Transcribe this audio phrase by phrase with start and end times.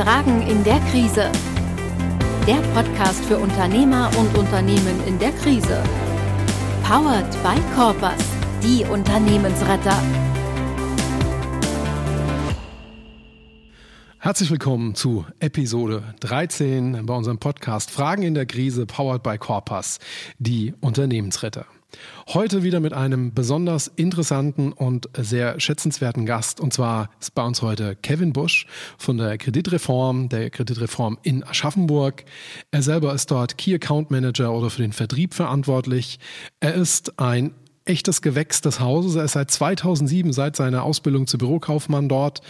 [0.00, 1.30] Fragen in der Krise.
[2.46, 5.82] Der Podcast für Unternehmer und Unternehmen in der Krise.
[6.82, 8.24] Powered by Corpus,
[8.62, 10.02] die Unternehmensretter.
[14.20, 19.98] Herzlich willkommen zu Episode 13 bei unserem Podcast Fragen in der Krise, powered by Corpus,
[20.38, 21.66] die Unternehmensretter.
[22.28, 26.60] Heute wieder mit einem besonders interessanten und sehr schätzenswerten Gast.
[26.60, 28.66] Und zwar ist bei uns heute Kevin Busch
[28.98, 32.24] von der Kreditreform, der Kreditreform in Aschaffenburg.
[32.70, 36.18] Er selber ist dort Key Account Manager oder für den Vertrieb verantwortlich.
[36.60, 39.16] Er ist ein echtes Gewächs des Hauses.
[39.16, 42.42] Er ist seit 2007, seit seiner Ausbildung zu Bürokaufmann dort,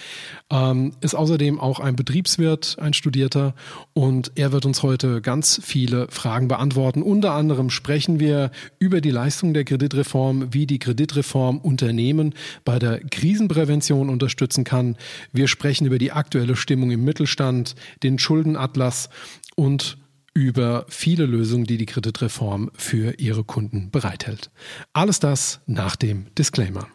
[0.51, 3.55] ähm, ist außerdem auch ein Betriebswirt, ein Studierter
[3.93, 7.03] und er wird uns heute ganz viele Fragen beantworten.
[7.03, 13.01] Unter anderem sprechen wir über die Leistung der Kreditreform, wie die Kreditreform Unternehmen bei der
[13.01, 14.97] Krisenprävention unterstützen kann.
[15.33, 19.11] Wir sprechen über die aktuelle Stimmung im Mittelstand, den Schuldenatlas
[19.55, 19.97] und
[20.35, 24.51] über viele Lösungen, die die Kreditreform für ihre Kunden bereithält.
[24.93, 26.89] Alles das nach dem Disclaimer.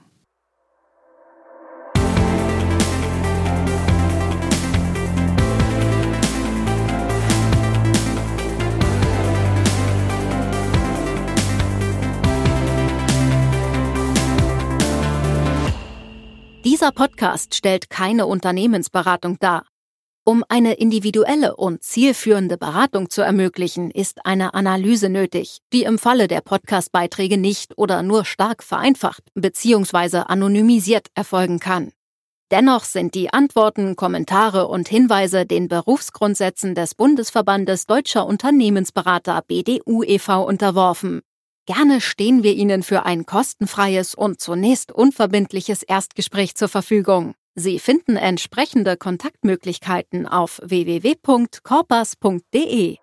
[16.65, 19.65] Dieser Podcast stellt keine Unternehmensberatung dar.
[20.27, 26.27] Um eine individuelle und zielführende Beratung zu ermöglichen, ist eine Analyse nötig, die im Falle
[26.27, 30.23] der Podcastbeiträge nicht oder nur stark vereinfacht bzw.
[30.25, 31.91] anonymisiert erfolgen kann.
[32.49, 40.43] Dennoch sind die Antworten, Kommentare und Hinweise den Berufsgrundsätzen des Bundesverbandes Deutscher Unternehmensberater BDU e.V.
[40.43, 41.21] unterworfen.
[41.67, 47.35] Gerne stehen wir Ihnen für ein kostenfreies und zunächst unverbindliches Erstgespräch zur Verfügung.
[47.57, 52.97] Sie finden entsprechende Kontaktmöglichkeiten auf www.corpus.de.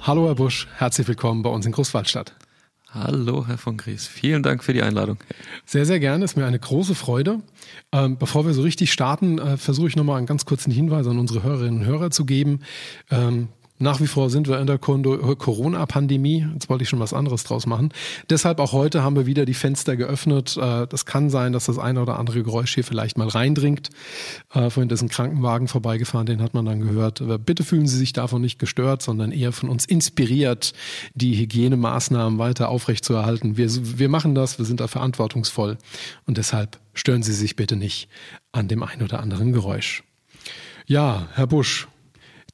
[0.00, 2.34] Hallo Herr Busch, herzlich willkommen bei uns in Großwaldstadt.
[2.94, 4.06] Hallo, Herr von Gries.
[4.06, 5.16] Vielen Dank für die Einladung.
[5.64, 6.26] Sehr, sehr gerne.
[6.26, 7.40] Ist mir eine große Freude.
[7.90, 11.18] Ähm, bevor wir so richtig starten, äh, versuche ich nochmal einen ganz kurzen Hinweis an
[11.18, 12.60] unsere Hörerinnen und Hörer zu geben.
[13.10, 13.48] Ähm,
[13.82, 16.46] nach wie vor sind wir in der Corona-Pandemie.
[16.54, 17.92] Jetzt wollte ich schon was anderes draus machen.
[18.30, 20.56] Deshalb auch heute haben wir wieder die Fenster geöffnet.
[20.56, 23.90] Äh, das kann sein, dass das eine oder andere Geräusch hier vielleicht mal reindringt.
[24.54, 27.22] Äh, vorhin ist ein Krankenwagen vorbeigefahren, den hat man dann gehört.
[27.44, 30.72] Bitte fühlen Sie sich davon nicht gestört, sondern eher von uns inspiriert,
[31.14, 33.56] die Hygienemaßnahmen weiter aufrechtzuerhalten.
[33.56, 33.68] Wir,
[33.98, 35.76] wir machen das, wir sind da verantwortungsvoll.
[36.26, 38.08] Und deshalb stören Sie sich bitte nicht
[38.52, 40.04] an dem ein oder anderen Geräusch.
[40.86, 41.88] Ja, Herr Busch,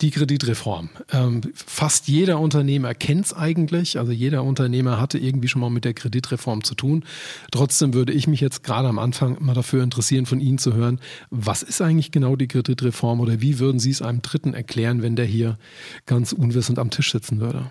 [0.01, 0.91] die Kreditreform.
[1.13, 3.99] Ähm, fast jeder Unternehmer kennt es eigentlich.
[3.99, 7.05] Also jeder Unternehmer hatte irgendwie schon mal mit der Kreditreform zu tun.
[7.51, 11.01] Trotzdem würde ich mich jetzt gerade am Anfang mal dafür interessieren, von Ihnen zu hören,
[11.31, 15.17] was ist eigentlich genau die Kreditreform oder wie würden Sie es einem Dritten erklären, wenn
[15.17, 15.59] der hier
[16.07, 17.71] ganz unwissend am Tisch sitzen würde?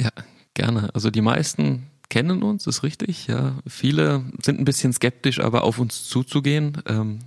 [0.00, 0.10] Ja,
[0.54, 0.90] gerne.
[0.94, 3.28] Also die meisten kennen uns, ist richtig.
[3.28, 6.82] Ja, viele sind ein bisschen skeptisch, aber auf uns zuzugehen.
[6.86, 7.20] Ähm,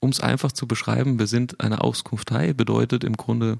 [0.00, 3.58] um es einfach zu beschreiben, wir sind eine Auskunftei, bedeutet im Grunde,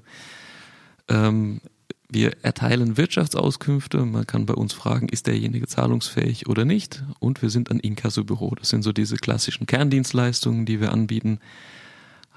[1.07, 1.61] ähm,
[2.09, 4.05] wir erteilen Wirtschaftsauskünfte.
[4.05, 7.03] Man kann bei uns fragen, ist derjenige zahlungsfähig oder nicht?
[7.19, 8.53] Und wir sind ein Inkassobüro.
[8.55, 11.39] Das sind so diese klassischen Kerndienstleistungen, die wir anbieten.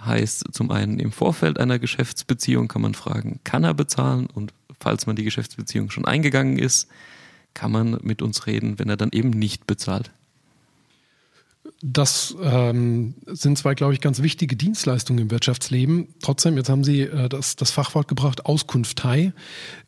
[0.04, 4.26] Heißt zum einen im Vorfeld einer Geschäftsbeziehung kann man fragen, kann er bezahlen?
[4.32, 6.88] Und falls man die Geschäftsbeziehung schon eingegangen ist,
[7.53, 10.12] kann man mit uns reden, wenn er dann eben nicht bezahlt.
[11.83, 16.09] Das ähm, sind zwei, glaube ich, ganz wichtige Dienstleistungen im Wirtschaftsleben.
[16.23, 19.35] Trotzdem, jetzt haben Sie äh, das, das Fachwort gebracht, Auskunftei.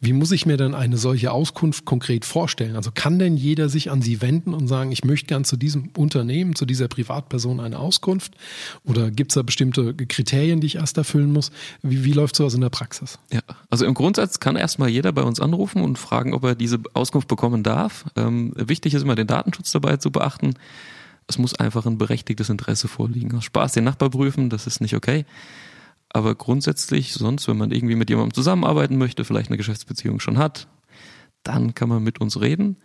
[0.00, 2.76] Wie muss ich mir denn eine solche Auskunft konkret vorstellen?
[2.76, 5.90] Also kann denn jeder sich an Sie wenden und sagen, ich möchte gern zu diesem
[5.96, 8.34] Unternehmen, zu dieser Privatperson eine Auskunft?
[8.84, 11.50] Oder gibt es da bestimmte Kriterien, die ich erst erfüllen muss?
[11.82, 13.18] Wie, wie läuft sowas in der Praxis?
[13.32, 13.40] Ja,
[13.70, 17.28] also im Grundsatz kann erstmal jeder bei uns anrufen und fragen, ob er diese Auskunft
[17.28, 18.04] bekommen darf.
[18.16, 20.54] Ähm, wichtig ist immer, den Datenschutz dabei zu beachten.
[21.26, 23.36] Es muss einfach ein berechtigtes Interesse vorliegen.
[23.36, 25.24] Aus Spaß den Nachbar prüfen, das ist nicht okay.
[26.08, 30.68] Aber grundsätzlich, sonst, wenn man irgendwie mit jemandem zusammenarbeiten möchte, vielleicht eine Geschäftsbeziehung schon hat,
[31.42, 32.76] dann kann man mit uns reden.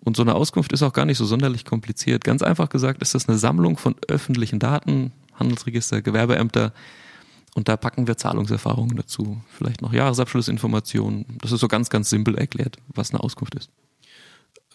[0.00, 2.24] Und so eine Auskunft ist auch gar nicht so sonderlich kompliziert.
[2.24, 6.72] Ganz einfach gesagt ist das eine Sammlung von öffentlichen Daten, Handelsregister, Gewerbeämter.
[7.54, 9.40] Und da packen wir Zahlungserfahrungen dazu.
[9.48, 11.38] Vielleicht noch Jahresabschlussinformationen.
[11.40, 13.70] Das ist so ganz, ganz simpel erklärt, was eine Auskunft ist.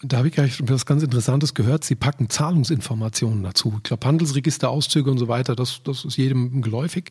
[0.01, 1.84] Da habe ich gleich was ganz Interessantes gehört.
[1.84, 3.74] Sie packen Zahlungsinformationen dazu.
[3.78, 7.10] Ich glaube, Handelsregisterauszüge und so weiter, das, das ist jedem geläufig.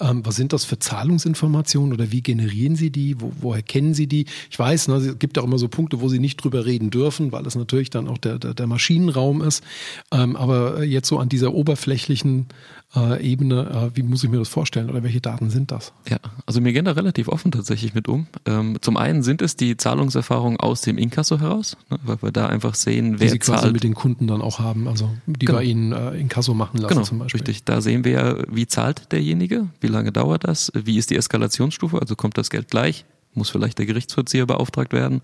[0.00, 3.18] Ähm, was sind das für Zahlungsinformationen oder wie generieren Sie die?
[3.22, 4.26] Wo, woher kennen Sie die?
[4.50, 7.32] Ich weiß, ne, es gibt auch immer so Punkte, wo Sie nicht drüber reden dürfen,
[7.32, 9.64] weil es natürlich dann auch der, der, der Maschinenraum ist.
[10.12, 12.48] Ähm, aber jetzt so an dieser oberflächlichen
[12.96, 15.92] äh, Ebene, äh, wie muss ich mir das vorstellen oder welche Daten sind das?
[16.08, 18.26] Ja, also wir gehen da relativ offen tatsächlich mit um.
[18.46, 22.46] Ähm, zum einen sind es die Zahlungserfahrungen aus dem Inkasso heraus, ne, weil wir da
[22.46, 23.60] einfach sehen, wer die Sie zahlt.
[23.60, 25.58] quasi mit den Kunden dann auch haben, also die genau.
[25.58, 27.40] bei Ihnen äh, Inkasso machen lassen genau, zum Beispiel.
[27.40, 31.16] Richtig, da sehen wir ja, wie zahlt derjenige, wie lange dauert das, wie ist die
[31.16, 33.04] Eskalationsstufe, also kommt das Geld gleich,
[33.34, 35.20] muss vielleicht der Gerichtsvollzieher beauftragt werden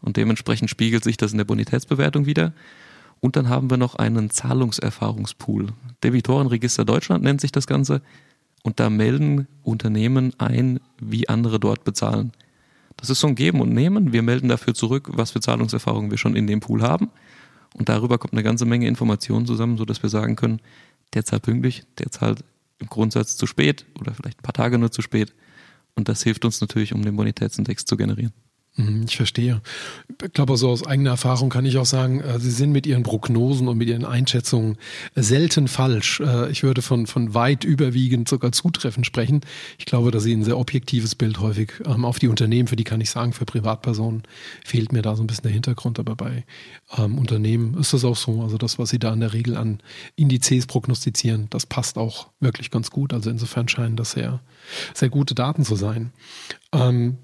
[0.00, 2.52] und dementsprechend spiegelt sich das in der Bonitätsbewertung wieder.
[3.20, 5.68] Und dann haben wir noch einen Zahlungserfahrungspool.
[6.04, 8.02] Debitorenregister Deutschland nennt sich das Ganze.
[8.62, 12.32] Und da melden Unternehmen ein, wie andere dort bezahlen.
[12.96, 14.12] Das ist so ein Geben und Nehmen.
[14.12, 17.10] Wir melden dafür zurück, was für Zahlungserfahrungen wir schon in dem Pool haben.
[17.74, 20.60] Und darüber kommt eine ganze Menge Informationen zusammen, sodass wir sagen können,
[21.14, 22.42] der zahlt pünktlich, der zahlt
[22.78, 25.34] im Grundsatz zu spät oder vielleicht ein paar Tage nur zu spät.
[25.94, 28.32] Und das hilft uns natürlich, um den Bonitätsindex zu generieren.
[28.76, 29.62] Mhm, ich verstehe.
[30.22, 33.04] Ich glaube, so aus eigener Erfahrung kann ich auch sagen, äh, Sie sind mit Ihren
[33.04, 34.76] Prognosen und mit Ihren Einschätzungen
[35.14, 36.20] selten falsch.
[36.20, 39.40] Äh, ich würde von, von weit überwiegend sogar zutreffend sprechen.
[39.78, 42.84] Ich glaube, dass Sie ein sehr objektives Bild häufig ähm, auf die Unternehmen, für die
[42.84, 44.24] kann ich sagen, für Privatpersonen
[44.62, 46.44] fehlt mir da so ein bisschen der Hintergrund, aber bei
[46.98, 48.42] ähm, Unternehmen ist das auch so.
[48.42, 49.80] Also das, was Sie da in der Regel an
[50.16, 53.14] Indizes prognostizieren, das passt auch wirklich ganz gut.
[53.14, 54.42] Also insofern scheinen das sehr,
[54.92, 56.12] sehr gute Daten zu sein.
[56.72, 57.16] Ähm,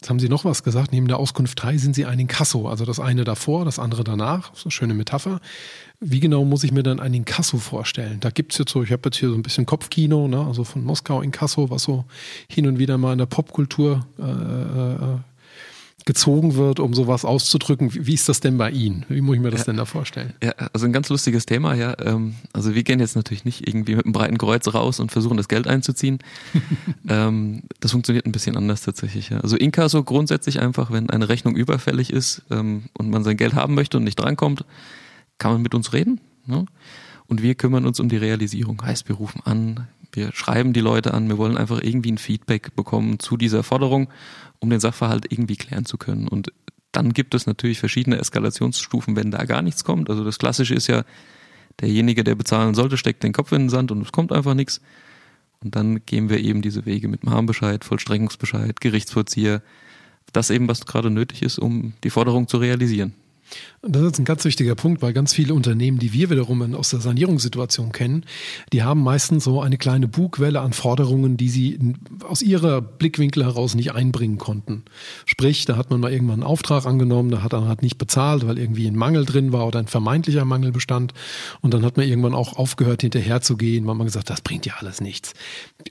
[0.00, 0.92] Jetzt haben Sie noch was gesagt.
[0.92, 2.68] Neben der Auskunft 3 sind Sie ein Inkasso.
[2.68, 4.54] Also das eine davor, das andere danach.
[4.54, 5.40] So eine schöne Metapher.
[5.98, 8.20] Wie genau muss ich mir dann ein Inkasso vorstellen?
[8.20, 10.46] Da gibt's jetzt so, ich habe jetzt hier so ein bisschen Kopfkino, ne?
[10.46, 12.04] also von Moskau Inkasso, was so
[12.48, 15.16] hin und wieder mal in der Popkultur äh, äh,
[16.08, 17.92] gezogen wird, um sowas auszudrücken.
[17.92, 19.04] Wie, wie ist das denn bei Ihnen?
[19.10, 20.32] Wie muss ich mir das ja, denn da vorstellen?
[20.42, 21.94] Ja, also ein ganz lustiges Thema, ja.
[22.02, 25.36] Ähm, also wir gehen jetzt natürlich nicht irgendwie mit einem breiten Kreuz raus und versuchen
[25.36, 26.20] das Geld einzuziehen.
[27.10, 29.40] ähm, das funktioniert ein bisschen anders tatsächlich, ja.
[29.40, 33.74] Also Inkasso grundsätzlich einfach, wenn eine Rechnung überfällig ist ähm, und man sein Geld haben
[33.74, 34.64] möchte und nicht drankommt,
[35.36, 36.22] kann man mit uns reden.
[36.46, 36.64] Ne?
[37.26, 38.80] Und wir kümmern uns um die Realisierung.
[38.82, 42.74] Heißt, wir rufen an, wir schreiben die Leute an, wir wollen einfach irgendwie ein Feedback
[42.74, 44.08] bekommen zu dieser Forderung
[44.60, 46.28] um den Sachverhalt irgendwie klären zu können.
[46.28, 46.52] Und
[46.92, 50.10] dann gibt es natürlich verschiedene Eskalationsstufen, wenn da gar nichts kommt.
[50.10, 51.04] Also das Klassische ist ja,
[51.80, 54.80] derjenige, der bezahlen sollte, steckt den Kopf in den Sand und es kommt einfach nichts.
[55.62, 59.62] Und dann gehen wir eben diese Wege mit Mahnbescheid, Vollstreckungsbescheid, Gerichtsvollzieher.
[60.32, 63.14] Das eben, was gerade nötig ist, um die Forderung zu realisieren.
[63.82, 67.00] Das ist ein ganz wichtiger Punkt, weil ganz viele Unternehmen, die wir wiederum aus der
[67.00, 68.24] Sanierungssituation kennen,
[68.72, 71.78] die haben meistens so eine kleine Bugwelle an Forderungen, die sie
[72.28, 74.84] aus ihrer Blickwinkel heraus nicht einbringen konnten.
[75.26, 78.46] Sprich, da hat man mal irgendwann einen Auftrag angenommen, da hat man halt nicht bezahlt,
[78.46, 81.14] weil irgendwie ein Mangel drin war oder ein vermeintlicher Mangel bestand.
[81.60, 84.66] Und dann hat man irgendwann auch aufgehört, hinterher zu gehen, weil man gesagt, das bringt
[84.66, 85.34] ja alles nichts.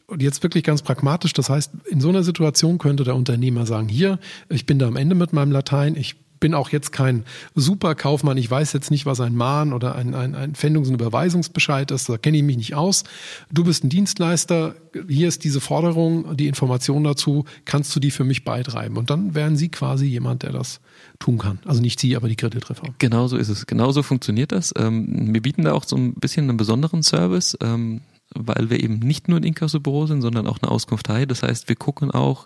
[0.07, 3.87] Und jetzt wirklich ganz pragmatisch, das heißt, in so einer Situation könnte der Unternehmer sagen,
[3.87, 4.19] hier,
[4.49, 7.23] ich bin da am Ende mit meinem Latein, ich bin auch jetzt kein
[7.55, 8.37] Superkaufmann.
[8.37, 12.09] Ich weiß jetzt nicht, was ein Mahn oder ein, ein, ein Fendungs- und Überweisungsbescheid ist.
[12.09, 13.03] Da kenne ich mich nicht aus.
[13.51, 14.75] Du bist ein Dienstleister.
[15.07, 17.45] Hier ist diese Forderung, die Information dazu.
[17.65, 18.97] Kannst du die für mich beitreiben?
[18.97, 20.79] Und dann wären Sie quasi jemand, der das
[21.19, 21.59] tun kann.
[21.65, 22.95] Also nicht Sie, aber die Kreditreform.
[22.99, 23.65] Genau so ist es.
[23.65, 24.73] Genauso funktioniert das.
[24.77, 28.01] Ähm, wir bieten da auch so ein bisschen einen besonderen Service, ähm,
[28.33, 31.25] weil wir eben nicht nur ein Inkassobüro sind, sondern auch eine Auskunftei.
[31.25, 32.45] Das heißt, wir gucken auch,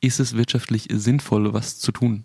[0.00, 2.24] ist es wirtschaftlich sinnvoll, was zu tun?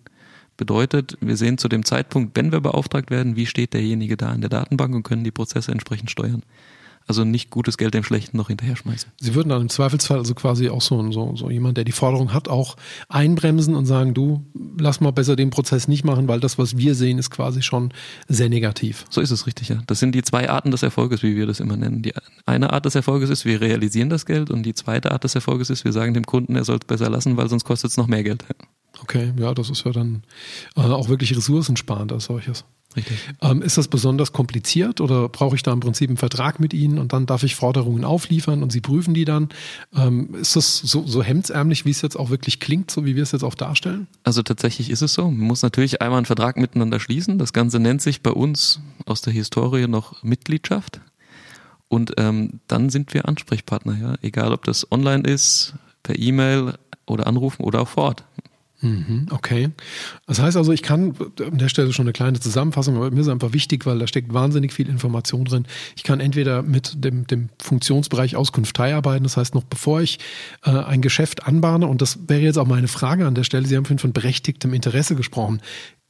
[0.58, 4.42] Bedeutet, wir sehen zu dem Zeitpunkt, wenn wir beauftragt werden, wie steht derjenige da in
[4.42, 6.44] der Datenbank und können die Prozesse entsprechend steuern.
[7.06, 9.12] Also nicht gutes Geld dem Schlechten noch hinterher schmeißen.
[9.20, 12.34] Sie würden dann im Zweifelsfall also quasi auch so, so, so jemand, der die Forderung
[12.34, 12.78] hat, auch
[13.10, 14.46] einbremsen und sagen, du,
[14.78, 17.94] lass mal besser den Prozess nicht machen, weil das, was wir sehen, ist quasi schon
[18.30, 19.06] sehr negativ.
[19.10, 19.82] So ist es richtig, ja.
[19.88, 22.04] Das sind die zwei Arten des Erfolges, wie wir das immer nennen.
[22.04, 22.14] Die
[22.46, 25.70] eine Art des Erfolges ist, wir realisieren das Geld und die zweite Art des Erfolges
[25.70, 28.08] ist, wir sagen dem Kunden, er soll es besser lassen, weil sonst kostet es noch
[28.08, 28.46] mehr Geld.
[29.04, 30.24] Okay, ja, das ist ja dann
[30.76, 32.66] äh, auch wirklich ressourcensparend als solches.
[32.96, 33.18] Richtig.
[33.42, 37.00] Ähm, ist das besonders kompliziert oder brauche ich da im Prinzip einen Vertrag mit Ihnen
[37.00, 39.50] und dann darf ich Forderungen aufliefern und Sie prüfen die dann?
[39.96, 43.24] Ähm, ist das so, so hemdsärmlich, wie es jetzt auch wirklich klingt, so wie wir
[43.24, 44.08] es jetzt auch darstellen?
[44.24, 45.24] Also tatsächlich ist es so.
[45.24, 47.40] Man muss natürlich einmal einen Vertrag miteinander schließen.
[47.40, 51.02] Das Ganze nennt sich bei uns aus der Historie noch Mitgliedschaft.
[51.88, 54.16] Und ähm, dann sind wir Ansprechpartner, ja.
[54.22, 56.74] Egal ob das online ist, per E-Mail
[57.06, 58.24] oder anrufen oder auch vor Ort.
[58.84, 59.70] Mhm, okay.
[60.28, 63.30] Das heißt also, ich kann an der Stelle schon eine kleine Zusammenfassung, aber mir ist
[63.30, 65.66] einfach wichtig, weil da steckt wahnsinnig viel Information drin.
[65.96, 70.20] Ich kann entweder mit dem, dem Funktionsbereich Auskunftei arbeiten, das heißt noch bevor ich
[70.66, 73.78] äh, ein Geschäft anbahne, und das wäre jetzt auch meine Frage an der Stelle, Sie
[73.78, 75.62] haben von berechtigtem Interesse gesprochen.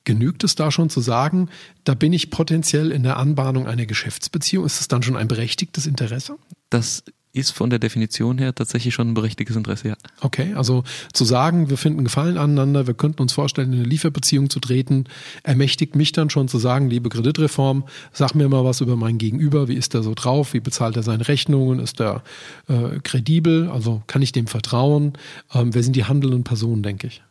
[0.04, 1.50] Genügt es da schon zu sagen,
[1.84, 4.66] da bin ich potenziell in der Anbahnung einer Geschäftsbeziehung?
[4.66, 6.38] Ist es dann schon ein berechtigtes Interesse?
[6.70, 9.96] Das ist von der Definition her tatsächlich schon ein berechtigtes Interesse, ja.
[10.22, 14.52] Okay, also zu sagen, wir finden Gefallen aneinander, wir könnten uns vorstellen, in eine Lieferbeziehung
[14.52, 15.06] zu treten,
[15.42, 19.68] ermächtigt mich dann schon zu sagen, liebe Kreditreform, sag mir mal was über mein Gegenüber,
[19.68, 22.24] wie ist er so drauf, wie bezahlt er seine Rechnungen, ist er
[22.68, 25.14] äh, kredibel, also kann ich dem vertrauen,
[25.54, 27.24] ähm, wer sind die handelnden Personen, denke ich.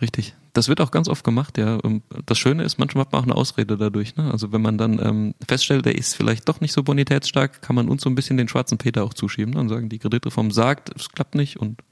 [0.00, 0.34] Richtig.
[0.52, 1.78] Das wird auch ganz oft gemacht, ja.
[2.26, 4.16] Das Schöne ist, manchmal hat man auch eine Ausrede dadurch.
[4.16, 4.30] Ne?
[4.30, 7.88] Also wenn man dann ähm, feststellt, der ist vielleicht doch nicht so bonitätsstark, kann man
[7.88, 9.60] uns so ein bisschen den schwarzen Peter auch zuschieben ne?
[9.60, 11.82] und sagen, die Kreditreform sagt, es klappt nicht und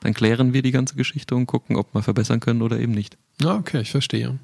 [0.00, 3.16] dann klären wir die ganze Geschichte und gucken, ob wir verbessern können oder eben nicht.
[3.42, 4.38] Okay, ich verstehe.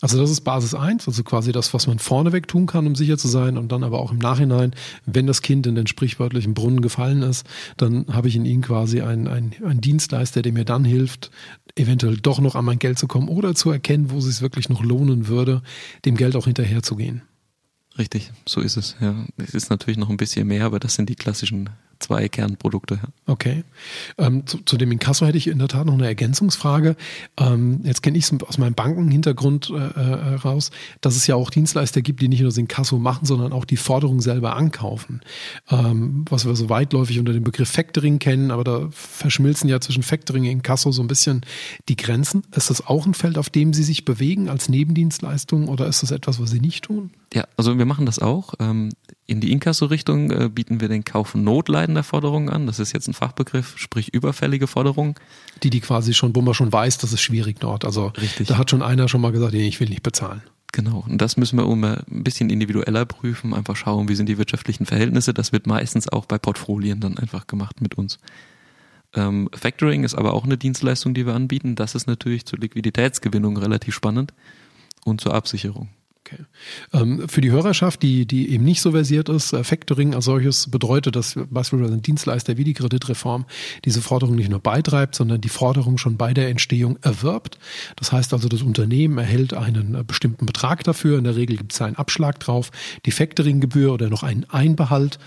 [0.00, 3.18] Also das ist Basis 1, also quasi das, was man vorneweg tun kann, um sicher
[3.18, 4.74] zu sein und dann aber auch im Nachhinein,
[5.06, 9.00] wenn das Kind in den sprichwörtlichen Brunnen gefallen ist, dann habe ich in ihm quasi
[9.00, 11.30] einen, einen, einen Dienstleister, der mir dann hilft,
[11.76, 14.68] eventuell doch noch an mein Geld zu kommen oder zu erkennen, wo es sich wirklich
[14.68, 15.62] noch lohnen würde,
[16.04, 17.22] dem Geld auch hinterherzugehen.
[17.98, 18.96] Richtig, so ist es.
[19.00, 21.68] Ja, es ist natürlich noch ein bisschen mehr, aber das sind die klassischen
[22.02, 23.00] zwei Kernprodukte.
[23.26, 23.64] Okay.
[24.18, 26.96] Ähm, zu, zu, dem Inkasso hätte ich in der Tat noch eine Ergänzungsfrage.
[27.38, 31.50] Ähm, jetzt kenne ich es aus meinem Bankenhintergrund äh, äh, raus, dass es ja auch
[31.50, 35.20] Dienstleister gibt, die nicht nur das Inkasso machen, sondern auch die Forderung selber ankaufen.
[35.70, 40.02] Ähm, was wir so weitläufig unter dem Begriff Factoring kennen, aber da verschmilzen ja zwischen
[40.02, 41.42] Factoring und Inkasso so ein bisschen
[41.88, 42.42] die Grenzen.
[42.54, 46.10] Ist das auch ein Feld, auf dem Sie sich bewegen als Nebendienstleistung oder ist das
[46.10, 47.10] etwas, was Sie nicht tun?
[47.34, 48.54] Ja, also wir machen das auch.
[48.60, 48.90] Ähm,
[49.26, 52.66] in die Inkasso-Richtung äh, bieten wir den Kauf notleidender Forderungen an.
[52.66, 55.14] Das ist jetzt ein Fachbegriff, sprich überfällige Forderungen.
[55.62, 57.84] Die, die quasi schon, wo man schon weiß, das ist schwierig dort.
[57.86, 58.48] Also Richtig.
[58.48, 60.42] da hat schon einer schon mal gesagt, ich will nicht bezahlen.
[60.72, 64.38] Genau, und das müssen wir immer ein bisschen individueller prüfen, einfach schauen, wie sind die
[64.38, 65.34] wirtschaftlichen Verhältnisse.
[65.34, 68.18] Das wird meistens auch bei Portfolien dann einfach gemacht mit uns.
[69.14, 71.74] Ähm, Factoring ist aber auch eine Dienstleistung, die wir anbieten.
[71.74, 74.32] Das ist natürlich zur Liquiditätsgewinnung relativ spannend
[75.04, 75.90] und zur Absicherung.
[76.24, 76.44] Okay.
[76.92, 80.70] Ähm, für die Hörerschaft, die, die eben nicht so versiert ist, äh, Factoring als solches
[80.70, 83.44] bedeutet, dass beispielsweise ein Dienstleister wie die Kreditreform
[83.84, 87.58] diese Forderung nicht nur beitreibt, sondern die Forderung schon bei der Entstehung erwirbt.
[87.96, 91.18] Das heißt also, das Unternehmen erhält einen äh, bestimmten Betrag dafür.
[91.18, 92.70] In der Regel gibt es einen Abschlag drauf,
[93.04, 95.18] die Factoringgebühr oder noch einen Einbehalt,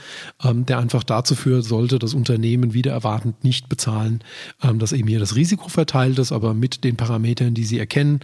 [0.44, 4.24] ähm, der einfach dazu führen sollte, das Unternehmen wieder erwartend nicht bezahlen,
[4.64, 8.22] ähm, dass eben hier das Risiko verteilt ist, aber mit den Parametern, die Sie erkennen,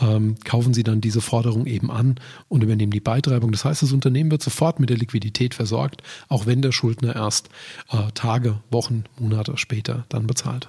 [0.00, 2.14] ähm, kaufen Sie dann diese Forderung eben an
[2.48, 3.52] und übernehmen die Beitreibung.
[3.52, 7.48] Das heißt, das Unternehmen wird sofort mit der Liquidität versorgt, auch wenn der Schuldner erst
[7.90, 10.68] äh, Tage, Wochen, Monate später dann bezahlt.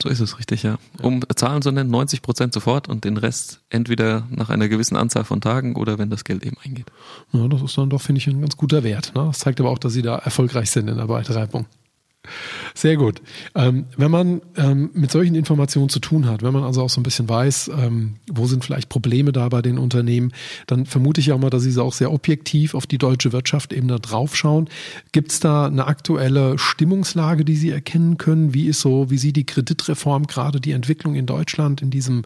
[0.00, 0.78] So ist es richtig, ja.
[1.02, 5.24] Um Zahlen zu nennen, 90 Prozent sofort und den Rest entweder nach einer gewissen Anzahl
[5.24, 6.86] von Tagen oder wenn das Geld eben eingeht.
[7.32, 9.12] Ja, das ist dann doch, finde ich, ein ganz guter Wert.
[9.16, 9.24] Ne?
[9.26, 11.66] Das zeigt aber auch, dass Sie da erfolgreich sind in der Beitreibung.
[12.74, 13.22] Sehr gut.
[13.54, 17.00] Ähm, wenn man ähm, mit solchen Informationen zu tun hat, wenn man also auch so
[17.00, 20.32] ein bisschen weiß, ähm, wo sind vielleicht Probleme da bei den Unternehmen,
[20.66, 23.88] dann vermute ich ja mal, dass Sie auch sehr objektiv auf die deutsche Wirtschaft eben
[23.88, 24.68] da drauf schauen.
[25.12, 28.54] Gibt es da eine aktuelle Stimmungslage, die Sie erkennen können?
[28.54, 32.22] Wie ist so, wie sieht die Kreditreform gerade die Entwicklung in Deutschland in diesem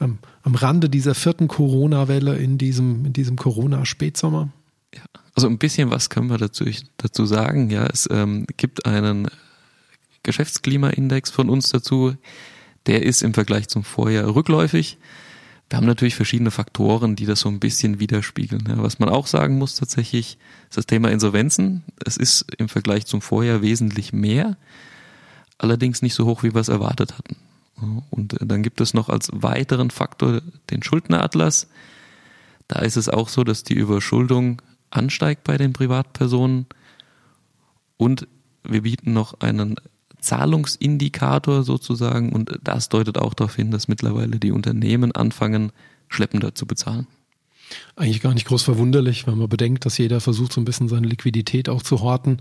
[0.00, 4.50] ähm, am Rande dieser vierten Corona-Welle in diesem in diesem Corona-Spätsommer?
[4.94, 5.02] Ja,
[5.34, 6.64] also ein bisschen was können wir dazu,
[6.96, 7.70] dazu sagen.
[7.70, 9.28] Ja, es ähm, gibt einen
[10.24, 12.16] Geschäftsklimaindex von uns dazu.
[12.86, 14.98] Der ist im Vergleich zum Vorjahr rückläufig.
[15.70, 18.64] Wir haben natürlich verschiedene Faktoren, die das so ein bisschen widerspiegeln.
[18.76, 20.38] Was man auch sagen muss tatsächlich,
[20.68, 21.84] ist das Thema Insolvenzen.
[22.04, 24.56] Es ist im Vergleich zum Vorjahr wesentlich mehr,
[25.56, 27.36] allerdings nicht so hoch, wie wir es erwartet hatten.
[28.10, 31.68] Und dann gibt es noch als weiteren Faktor den Schuldneratlas.
[32.68, 36.66] Da ist es auch so, dass die Überschuldung ansteigt bei den Privatpersonen
[37.96, 38.28] und
[38.62, 39.76] wir bieten noch einen
[40.24, 45.72] Zahlungsindikator sozusagen und das deutet auch darauf hin, dass mittlerweile die Unternehmen anfangen,
[46.08, 47.06] schleppender zu bezahlen.
[47.96, 51.06] Eigentlich gar nicht groß verwunderlich, wenn man bedenkt, dass jeder versucht, so ein bisschen seine
[51.06, 52.38] Liquidität auch zu horten.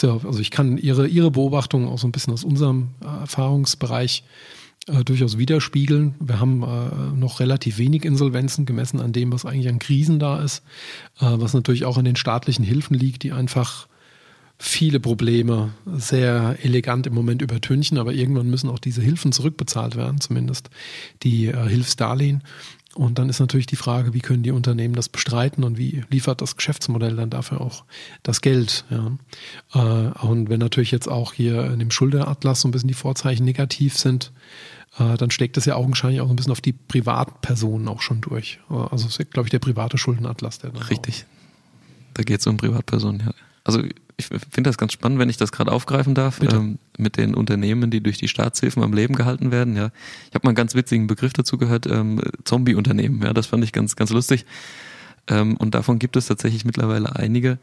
[0.00, 4.24] Also ich kann Ihre, Ihre Beobachtung auch so ein bisschen aus unserem äh, Erfahrungsbereich
[4.88, 6.14] äh, durchaus widerspiegeln.
[6.20, 10.40] Wir haben äh, noch relativ wenig Insolvenzen gemessen an dem, was eigentlich an Krisen da
[10.42, 10.64] ist,
[11.20, 13.86] äh, was natürlich auch an den staatlichen Hilfen liegt, die einfach
[14.62, 20.20] viele Probleme sehr elegant im Moment übertünchen, aber irgendwann müssen auch diese Hilfen zurückbezahlt werden,
[20.20, 20.70] zumindest
[21.24, 22.44] die äh, Hilfsdarlehen.
[22.94, 26.40] Und dann ist natürlich die Frage, wie können die Unternehmen das bestreiten und wie liefert
[26.40, 27.84] das Geschäftsmodell dann dafür auch
[28.22, 28.84] das Geld.
[28.88, 29.16] Ja.
[29.74, 33.44] Äh, und wenn natürlich jetzt auch hier in dem Schulderatlas so ein bisschen die Vorzeichen
[33.44, 34.30] negativ sind,
[34.96, 38.60] äh, dann steckt das ja augenscheinlich auch ein bisschen auf die Privatpersonen auch schon durch.
[38.68, 40.60] Also das ist, glaube ich, der private Schuldenatlas.
[40.60, 41.26] Der Richtig.
[42.14, 43.34] Da geht es um Privatpersonen, ja.
[43.64, 43.82] Also
[44.30, 47.90] ich finde das ganz spannend, wenn ich das gerade aufgreifen darf, ähm, mit den Unternehmen,
[47.90, 49.76] die durch die Staatshilfen am Leben gehalten werden.
[49.76, 49.90] Ja,
[50.28, 53.22] ich habe mal einen ganz witzigen Begriff dazu gehört, ähm, Zombie-Unternehmen.
[53.22, 54.46] Ja, das fand ich ganz ganz lustig.
[55.28, 57.58] Ähm, und davon gibt es tatsächlich mittlerweile einige.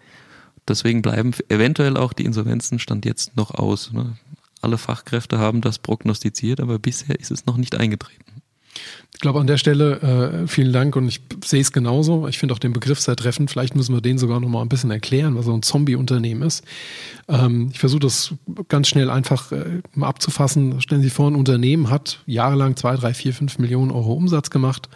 [0.67, 3.91] Deswegen bleiben eventuell auch die Insolvenzen stand jetzt noch aus.
[3.91, 4.17] Ne?
[4.61, 8.41] Alle Fachkräfte haben das prognostiziert, aber bisher ist es noch nicht eingetreten.
[9.13, 12.27] Ich glaube an der Stelle äh, vielen Dank und ich sehe es genauso.
[12.27, 13.51] Ich finde auch den Begriff sehr treffend.
[13.51, 16.63] Vielleicht müssen wir den sogar noch mal ein bisschen erklären, was so ein Zombie-Unternehmen ist.
[17.27, 18.33] Ähm, ich versuche das
[18.69, 20.79] ganz schnell einfach äh, mal abzufassen.
[20.79, 24.87] Stellen Sie vor, ein Unternehmen hat jahrelang zwei, drei, vier, fünf Millionen Euro Umsatz gemacht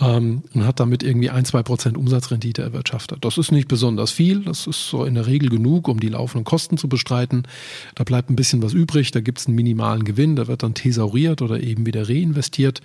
[0.00, 3.24] ähm, und hat damit irgendwie ein, zwei Prozent Umsatzrendite erwirtschaftet.
[3.24, 6.44] Das ist nicht besonders viel, das ist so in der Regel genug, um die laufenden
[6.44, 7.44] Kosten zu bestreiten.
[7.94, 10.74] Da bleibt ein bisschen was übrig, da gibt es einen minimalen Gewinn, der wird dann
[10.74, 12.80] thesauriert oder eben wieder reinvestiert.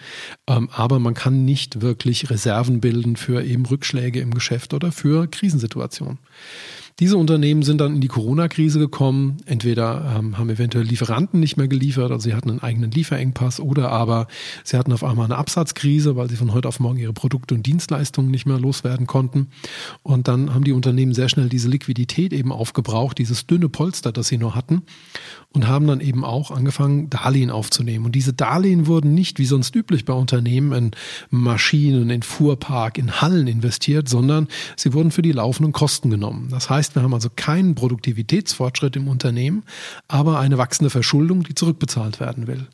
[0.48, 5.27] Ähm, aber man kann nicht wirklich Reserven bilden für eben Rückschläge im Geschäft oder für
[5.27, 6.20] Krisensituationen.
[7.00, 9.38] Diese Unternehmen sind dann in die Corona-Krise gekommen.
[9.45, 13.89] Entweder ähm, haben eventuell Lieferanten nicht mehr geliefert, also sie hatten einen eigenen Lieferengpass, oder
[13.89, 14.27] aber
[14.63, 17.65] sie hatten auf einmal eine Absatzkrise, weil sie von heute auf morgen ihre Produkte und
[17.65, 19.48] Dienstleistungen nicht mehr loswerden konnten.
[20.03, 24.27] Und dann haben die Unternehmen sehr schnell diese Liquidität eben aufgebraucht, dieses dünne Polster, das
[24.27, 24.83] sie nur hatten,
[25.53, 28.05] und haben dann eben auch angefangen, Darlehen aufzunehmen.
[28.05, 30.91] Und diese Darlehen wurden nicht wie sonst üblich bei Unternehmen in
[31.29, 36.48] Maschinen, in Fuhrpark, in Hallen investiert, sondern sie wurden für die laufenden Kosten genommen.
[36.51, 39.63] Das heißt, wir haben also keinen Produktivitätsfortschritt im Unternehmen,
[40.08, 42.67] aber eine wachsende Verschuldung, die zurückbezahlt werden will.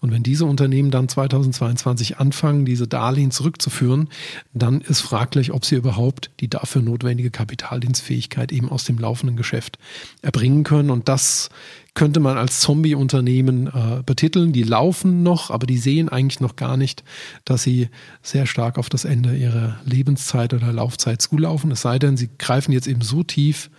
[0.00, 4.08] Und wenn diese Unternehmen dann 2022 anfangen, diese Darlehen zurückzuführen,
[4.52, 9.78] dann ist fraglich, ob sie überhaupt die dafür notwendige Kapitaldienstfähigkeit eben aus dem laufenden Geschäft
[10.22, 10.90] erbringen können.
[10.90, 11.50] Und das
[11.94, 14.52] könnte man als Zombie-Unternehmen äh, betiteln.
[14.52, 17.04] Die laufen noch, aber die sehen eigentlich noch gar nicht,
[17.44, 17.88] dass sie
[18.20, 21.70] sehr stark auf das Ende ihrer Lebenszeit oder Laufzeit zulaufen.
[21.70, 23.70] Es sei denn, sie greifen jetzt eben so tief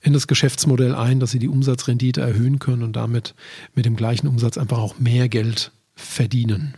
[0.00, 3.34] in das Geschäftsmodell ein, dass sie die Umsatzrendite erhöhen können und damit
[3.74, 6.74] mit dem gleichen Umsatz einfach auch mehr Geld verdienen.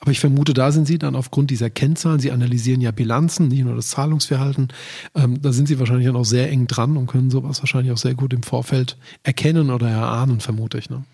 [0.00, 3.64] Aber ich vermute, da sind Sie dann aufgrund dieser Kennzahlen, Sie analysieren ja Bilanzen, nicht
[3.64, 4.68] nur das Zahlungsverhalten,
[5.14, 7.98] ähm, da sind Sie wahrscheinlich dann auch sehr eng dran und können sowas wahrscheinlich auch
[7.98, 10.90] sehr gut im Vorfeld erkennen oder erahnen, vermute ich.
[10.90, 11.04] Ne?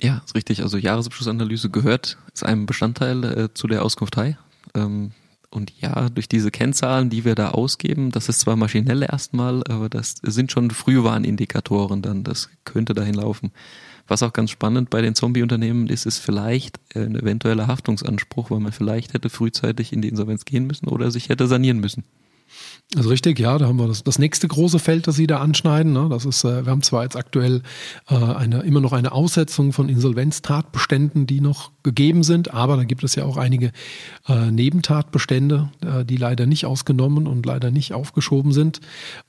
[0.00, 0.62] Ja, ist richtig.
[0.62, 4.38] Also Jahresabschlussanalyse gehört, ist ein Bestandteil äh, zu der Auskunftei.
[4.74, 5.12] Ähm,
[5.50, 9.88] und ja, durch diese Kennzahlen, die wir da ausgeben, das ist zwar maschinell erstmal, aber
[9.88, 13.52] das sind schon Frühwarnindikatoren dann, das könnte dahin laufen.
[14.08, 18.72] Was auch ganz spannend bei den Zombie-Unternehmen ist, ist vielleicht ein eventueller Haftungsanspruch, weil man
[18.72, 22.04] vielleicht hätte frühzeitig in die Insolvenz gehen müssen oder sich hätte sanieren müssen.
[22.96, 25.92] Also richtig, ja, da haben wir das, das nächste große Feld, das Sie da anschneiden.
[25.92, 26.06] Ne?
[26.08, 27.60] Das ist, äh, wir haben zwar jetzt aktuell
[28.08, 33.04] äh, eine, immer noch eine Aussetzung von Insolvenztatbeständen, die noch gegeben sind, aber da gibt
[33.04, 33.72] es ja auch einige
[34.26, 38.80] äh, Nebentatbestände, äh, die leider nicht ausgenommen und leider nicht aufgeschoben sind.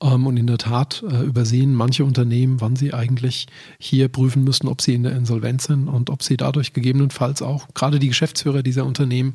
[0.01, 4.69] Ähm, und in der Tat äh, übersehen manche Unternehmen, wann sie eigentlich hier prüfen müssen,
[4.69, 8.63] ob sie in der Insolvenz sind und ob sie dadurch gegebenenfalls auch gerade die Geschäftsführer
[8.63, 9.33] dieser Unternehmen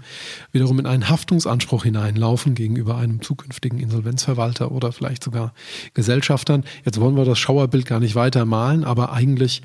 [0.50, 4.13] wiederum in einen Haftungsanspruch hineinlaufen gegenüber einem zukünftigen Insolvenz.
[4.14, 5.53] Insolvenzverwalter oder vielleicht sogar
[5.92, 6.64] Gesellschaftern.
[6.85, 9.62] Jetzt wollen wir das Schauerbild gar nicht weiter malen, aber eigentlich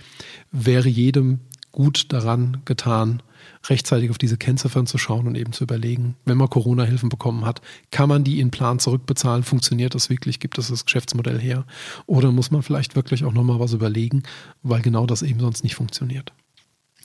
[0.51, 1.39] wäre jedem
[1.71, 3.21] gut daran getan,
[3.69, 7.61] rechtzeitig auf diese Kennziffern zu schauen und eben zu überlegen, wenn man Corona-Hilfen bekommen hat,
[7.91, 9.43] kann man die in Plan zurückbezahlen?
[9.43, 10.39] Funktioniert das wirklich?
[10.39, 11.65] Gibt es das Geschäftsmodell her?
[12.05, 14.23] Oder muss man vielleicht wirklich auch nochmal was überlegen,
[14.63, 16.33] weil genau das eben sonst nicht funktioniert?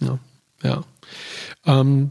[0.00, 0.18] Ja,
[0.62, 0.82] ja.
[1.66, 2.10] Ähm,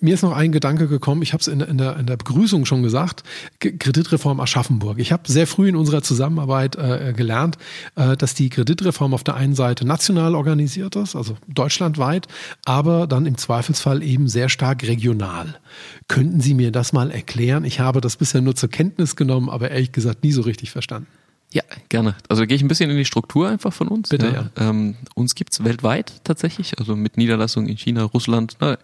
[0.00, 2.66] mir ist noch ein Gedanke gekommen, ich habe es in, in, der, in der Begrüßung
[2.66, 3.22] schon gesagt,
[3.60, 4.98] Kreditreform Aschaffenburg.
[4.98, 7.56] Ich habe sehr früh in unserer Zusammenarbeit äh, gelernt,
[7.96, 12.28] äh, dass die Kreditreform auf der einen Seite national organisiert ist, also deutschlandweit,
[12.64, 15.58] aber dann im Zweifelsfall eben sehr stark regional.
[16.06, 17.64] Könnten Sie mir das mal erklären?
[17.64, 21.08] Ich habe das bisher nur zur Kenntnis genommen, aber ehrlich gesagt nie so richtig verstanden.
[21.50, 22.14] Ja, gerne.
[22.28, 24.10] Also gehe ich ein bisschen in die Struktur einfach von uns.
[24.10, 24.32] Bitte, ja.
[24.32, 24.68] ja.
[24.68, 28.78] Ähm, uns gibt's weltweit tatsächlich, also mit Niederlassungen in China, Russland, ne,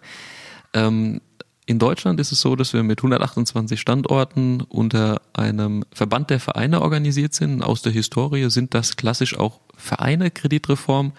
[0.75, 1.21] ähm,
[1.65, 6.81] in Deutschland ist es so, dass wir mit 128 Standorten unter einem Verband der Vereine
[6.81, 7.63] organisiert sind.
[7.63, 11.13] Aus der Historie sind das klassisch auch Vereine Kreditreform.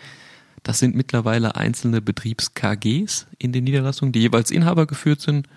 [0.63, 5.49] Das sind mittlerweile einzelne Betriebs-KGs in den Niederlassungen, die jeweils Inhaber geführt sind.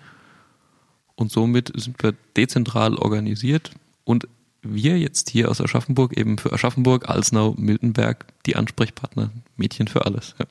[1.14, 3.70] Und somit sind wir dezentral organisiert.
[4.04, 4.26] Und
[4.62, 10.34] wir jetzt hier aus Aschaffenburg eben für Aschaffenburg, Alsnau, Miltenberg die Ansprechpartner, Mädchen für alles.
[10.38, 10.46] Ja.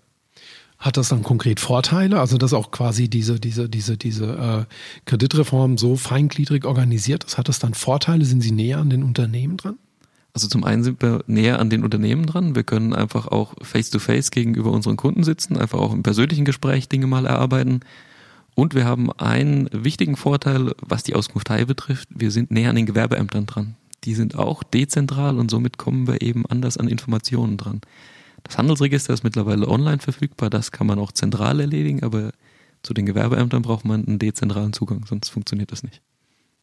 [0.79, 2.21] Hat das dann konkret Vorteile?
[2.21, 4.73] Also dass auch quasi diese, diese, diese, diese äh,
[5.05, 8.23] Kreditreform so feingliedrig organisiert ist, hat das dann Vorteile?
[8.23, 9.77] Sind Sie näher an den Unternehmen dran?
[10.33, 12.55] Also zum einen sind wir näher an den Unternehmen dran.
[12.55, 16.87] Wir können einfach auch face-to-face -face gegenüber unseren Kunden sitzen, einfach auch im persönlichen Gespräch
[16.87, 17.81] Dinge mal erarbeiten.
[18.55, 22.07] Und wir haben einen wichtigen Vorteil, was die Auskunftei betrifft.
[22.13, 23.75] Wir sind näher an den Gewerbeämtern dran.
[24.05, 27.81] die sind auch dezentral und somit kommen wir eben anders an Informationen dran.
[28.49, 32.31] Das Handelsregister ist mittlerweile online verfügbar, das kann man auch zentral erledigen, aber
[32.81, 36.01] zu den Gewerbeämtern braucht man einen dezentralen Zugang, sonst funktioniert das nicht.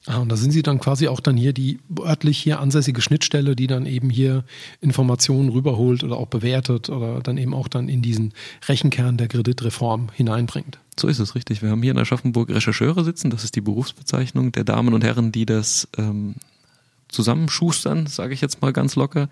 [0.06, 3.54] Ah, und da sind Sie dann quasi auch dann hier die örtlich hier ansässige Schnittstelle,
[3.54, 4.44] die dann eben hier
[4.80, 8.32] Informationen rüberholt oder auch bewertet oder dann eben auch dann in diesen
[8.68, 10.78] Rechenkern der Kreditreform hineinbringt.
[10.98, 11.62] So ist es richtig.
[11.62, 15.30] Wir haben hier in Aschaffenburg Rechercheure sitzen, das ist die Berufsbezeichnung der Damen und Herren,
[15.30, 16.34] die das ähm,
[17.08, 19.28] zusammenschustern, sage ich jetzt mal ganz locker.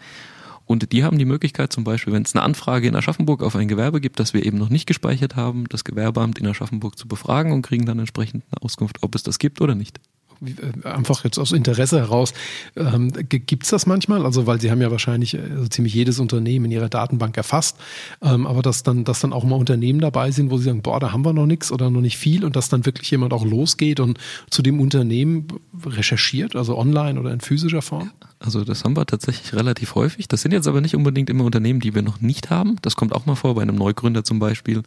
[0.67, 3.69] Und die haben die Möglichkeit zum Beispiel, wenn es eine Anfrage in Aschaffenburg auf ein
[3.69, 7.53] Gewerbe gibt, das wir eben noch nicht gespeichert haben, das Gewerbeamt in Aschaffenburg zu befragen
[7.53, 10.01] und kriegen dann entsprechend eine Auskunft, ob es das gibt oder nicht.
[10.43, 12.35] Äh, einfach jetzt aus Interesse heraus,
[12.77, 14.25] ähm, gibt es das manchmal?
[14.25, 17.79] Also, weil Sie haben ja wahrscheinlich also ziemlich jedes Unternehmen in Ihrer Datenbank erfasst,
[18.23, 21.01] ähm, aber dass dann, dass dann auch mal Unternehmen dabei sind, wo Sie sagen, boah,
[21.01, 23.45] da haben wir noch nichts oder noch nicht viel und dass dann wirklich jemand auch
[23.45, 24.19] losgeht und
[24.51, 25.49] zu dem Unternehmen
[25.85, 28.11] recherchiert, also online oder in physischer Form?
[28.39, 30.29] Also das haben wir tatsächlich relativ häufig.
[30.29, 32.77] Das sind jetzt aber nicht unbedingt immer Unternehmen, die wir noch nicht haben.
[32.83, 34.83] Das kommt auch mal vor bei einem Neugründer zum Beispiel.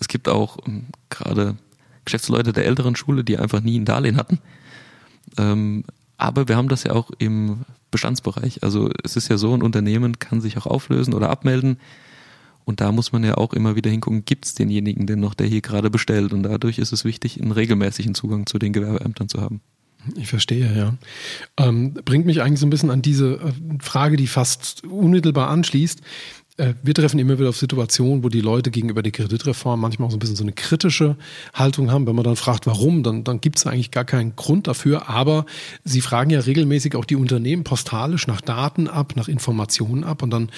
[0.00, 1.56] Es gibt auch ähm, gerade
[2.04, 4.38] Geschäftsleute der älteren Schule, die einfach nie ein Darlehen hatten
[5.36, 5.84] ähm,
[6.16, 7.60] aber wir haben das ja auch im
[7.90, 8.62] Bestandsbereich.
[8.62, 11.78] Also es ist ja so, ein Unternehmen kann sich auch auflösen oder abmelden.
[12.64, 15.46] Und da muss man ja auch immer wieder hingucken, gibt es denjenigen denn noch, der
[15.46, 16.34] hier gerade bestellt?
[16.34, 19.62] Und dadurch ist es wichtig, einen regelmäßigen Zugang zu den Gewerbeämtern zu haben.
[20.16, 20.94] Ich verstehe, ja.
[21.56, 26.02] Ähm, bringt mich eigentlich so ein bisschen an diese äh, Frage, die fast unmittelbar anschließt.
[26.58, 30.10] Äh, wir treffen immer wieder auf Situationen, wo die Leute gegenüber der Kreditreform manchmal auch
[30.10, 31.16] so ein bisschen so eine kritische
[31.54, 32.06] Haltung haben.
[32.06, 35.08] Wenn man dann fragt, warum, dann, dann gibt es eigentlich gar keinen Grund dafür.
[35.08, 35.46] Aber
[35.84, 40.22] sie fragen ja regelmäßig auch die Unternehmen postalisch nach Daten ab, nach Informationen ab.
[40.22, 40.50] Und dann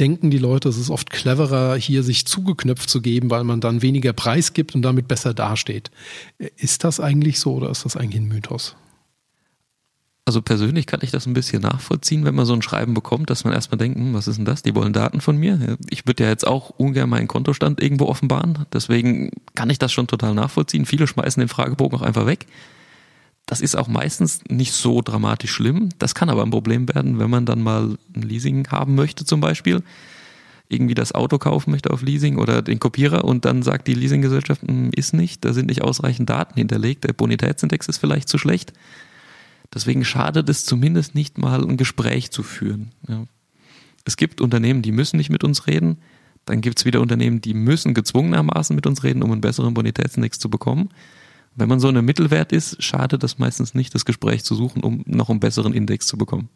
[0.00, 3.82] denken die Leute, es ist oft cleverer, hier sich zugeknöpft zu geben, weil man dann
[3.82, 5.90] weniger Preis gibt und damit besser dasteht.
[6.38, 8.74] Äh, ist das eigentlich so oder ist das eigentlich ein Mythos?
[10.24, 13.42] Also persönlich kann ich das ein bisschen nachvollziehen, wenn man so ein Schreiben bekommt, dass
[13.42, 14.62] man erstmal denkt, hm, was ist denn das?
[14.62, 15.76] Die wollen Daten von mir.
[15.90, 18.64] Ich würde ja jetzt auch ungern meinen Kontostand irgendwo offenbaren.
[18.72, 20.86] Deswegen kann ich das schon total nachvollziehen.
[20.86, 22.46] Viele schmeißen den Fragebogen auch einfach weg.
[23.46, 25.88] Das ist auch meistens nicht so dramatisch schlimm.
[25.98, 29.40] Das kann aber ein Problem werden, wenn man dann mal ein Leasing haben möchte zum
[29.40, 29.82] Beispiel.
[30.68, 34.62] Irgendwie das Auto kaufen möchte auf Leasing oder den Kopierer und dann sagt die Leasinggesellschaft,
[34.62, 38.72] hm, ist nicht, da sind nicht ausreichend Daten hinterlegt, der Bonitätsindex ist vielleicht zu schlecht
[39.74, 42.92] Deswegen schadet es zumindest nicht mal, ein Gespräch zu führen.
[43.08, 43.24] Ja.
[44.04, 45.98] Es gibt Unternehmen, die müssen nicht mit uns reden.
[46.44, 50.38] Dann gibt es wieder Unternehmen, die müssen gezwungenermaßen mit uns reden, um einen besseren Bonitätsindex
[50.38, 50.90] zu bekommen.
[51.54, 54.82] Wenn man so in einem Mittelwert ist, schadet das meistens nicht, das Gespräch zu suchen,
[54.82, 56.48] um noch einen besseren Index zu bekommen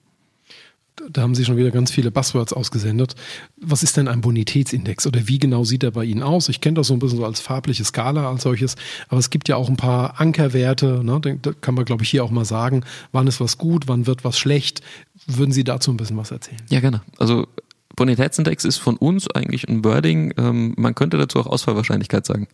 [1.11, 3.15] da haben Sie schon wieder ganz viele Buzzwords ausgesendet.
[3.57, 6.49] Was ist denn ein Bonitätsindex oder wie genau sieht er bei Ihnen aus?
[6.49, 8.77] Ich kenne das so ein bisschen so als farbliche Skala als solches,
[9.09, 11.03] aber es gibt ja auch ein paar Ankerwerte.
[11.05, 11.21] Ne?
[11.21, 14.25] Da kann man, glaube ich, hier auch mal sagen, wann ist was gut, wann wird
[14.25, 14.81] was schlecht.
[15.27, 16.61] Würden Sie dazu ein bisschen was erzählen?
[16.71, 17.03] Ja, gerne.
[17.19, 17.47] Also
[17.95, 20.33] Bonitätsindex ist von uns eigentlich ein Wording.
[20.37, 22.47] Ähm, man könnte dazu auch Ausfallwahrscheinlichkeit sagen.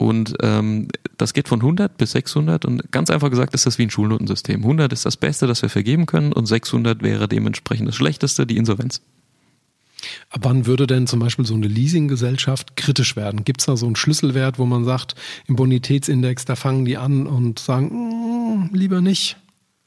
[0.00, 3.82] Und ähm, das geht von 100 bis 600 und ganz einfach gesagt ist das wie
[3.82, 4.62] ein Schulnotensystem.
[4.62, 8.56] 100 ist das Beste, das wir vergeben können und 600 wäre dementsprechend das Schlechteste, die
[8.56, 9.02] Insolvenz.
[10.30, 13.44] Ab wann würde denn zum Beispiel so eine Leasinggesellschaft kritisch werden?
[13.44, 17.26] Gibt es da so einen Schlüsselwert, wo man sagt, im Bonitätsindex, da fangen die an
[17.26, 19.36] und sagen, mm, lieber nicht?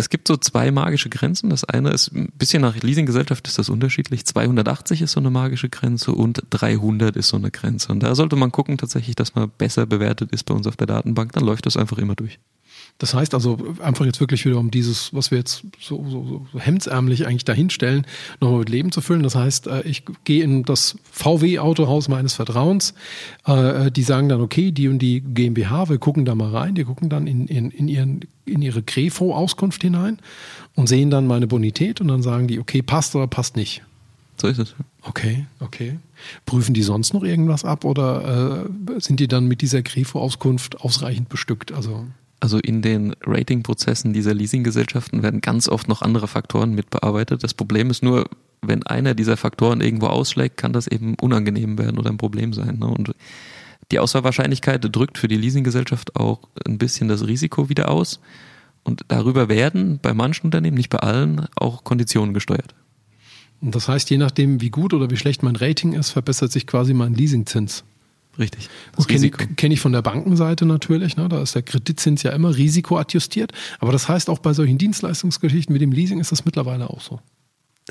[0.03, 1.49] Es gibt so zwei magische Grenzen.
[1.49, 4.25] Das eine ist ein bisschen nach Leasinggesellschaft ist das unterschiedlich.
[4.25, 7.93] 280 ist so eine magische Grenze und 300 ist so eine Grenze.
[7.93, 10.87] Und da sollte man gucken tatsächlich, dass man besser bewertet ist bei uns auf der
[10.87, 11.31] Datenbank.
[11.31, 12.37] Dann läuft das einfach immer durch.
[12.99, 16.59] Das heißt also einfach jetzt wirklich wieder um dieses, was wir jetzt so, so, so
[16.59, 18.05] hemdsärmlich eigentlich dahinstellen,
[18.39, 19.23] nochmal mit Leben zu füllen.
[19.23, 22.93] Das heißt, äh, ich gehe in das VW-Autohaus meines Vertrauens.
[23.45, 26.75] Äh, die sagen dann, okay, die und die GmbH, wir gucken da mal rein.
[26.75, 30.19] Die gucken dann in, in, in, ihren, in ihre Grefo-Auskunft hinein
[30.75, 33.83] und sehen dann meine Bonität und dann sagen die, okay, passt oder passt nicht.
[34.37, 34.75] So ist es.
[35.01, 35.99] Okay, okay.
[36.45, 41.29] Prüfen die sonst noch irgendwas ab oder äh, sind die dann mit dieser Grefo-Auskunft ausreichend
[41.29, 41.71] bestückt?
[41.71, 42.05] Also
[42.43, 47.41] also in den Ratingprozessen dieser Leasinggesellschaften werden ganz oft noch andere Faktoren mitbearbeitet.
[47.41, 48.29] Das Problem ist nur,
[48.61, 52.79] wenn einer dieser Faktoren irgendwo ausschlägt, kann das eben unangenehm werden oder ein Problem sein.
[52.79, 52.87] Ne?
[52.87, 53.15] Und
[53.93, 58.19] die Auswahlwahrscheinlichkeit drückt für die Leasinggesellschaft auch ein bisschen das Risiko wieder aus.
[58.83, 62.75] Und darüber werden bei manchen Unternehmen, nicht bei allen, auch Konditionen gesteuert.
[63.61, 66.67] Und das heißt, je nachdem, wie gut oder wie schlecht mein Rating ist, verbessert sich
[66.67, 67.85] quasi mein Leasingzins.
[68.39, 68.69] Richtig.
[68.95, 71.17] Das kenne ich, kenn ich von der Bankenseite natürlich.
[71.17, 71.29] Ne?
[71.29, 73.51] Da ist der Kreditzins ja immer risikoadjustiert.
[73.79, 77.19] Aber das heißt, auch bei solchen Dienstleistungsgeschichten wie dem Leasing ist das mittlerweile auch so.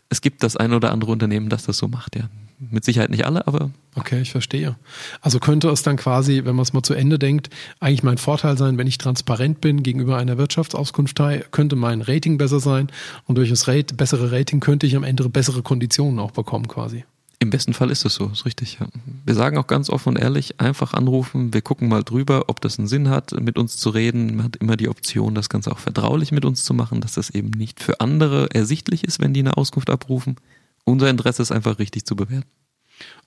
[0.08, 2.28] Es gibt das ein oder andere Unternehmen, das das so macht, ja.
[2.70, 3.70] Mit Sicherheit nicht alle, aber.
[3.96, 4.76] Okay, ich verstehe.
[5.20, 7.50] Also könnte es dann quasi, wenn man es mal zu Ende denkt,
[7.80, 12.60] eigentlich mein Vorteil sein, wenn ich transparent bin gegenüber einer Wirtschaftsauskunft, könnte mein Rating besser
[12.60, 12.88] sein
[13.26, 17.04] und durch das Rate, bessere Rating könnte ich am Ende bessere Konditionen auch bekommen quasi.
[17.42, 18.78] Im besten Fall ist es so, ist richtig.
[18.78, 18.86] Ja.
[19.24, 22.78] Wir sagen auch ganz offen und ehrlich, einfach anrufen, wir gucken mal drüber, ob das
[22.78, 24.36] einen Sinn hat, mit uns zu reden.
[24.36, 27.30] Man hat immer die Option, das Ganze auch vertraulich mit uns zu machen, dass das
[27.30, 30.36] eben nicht für andere ersichtlich ist, wenn die eine Auskunft abrufen.
[30.84, 32.48] Unser Interesse ist einfach richtig zu bewerten.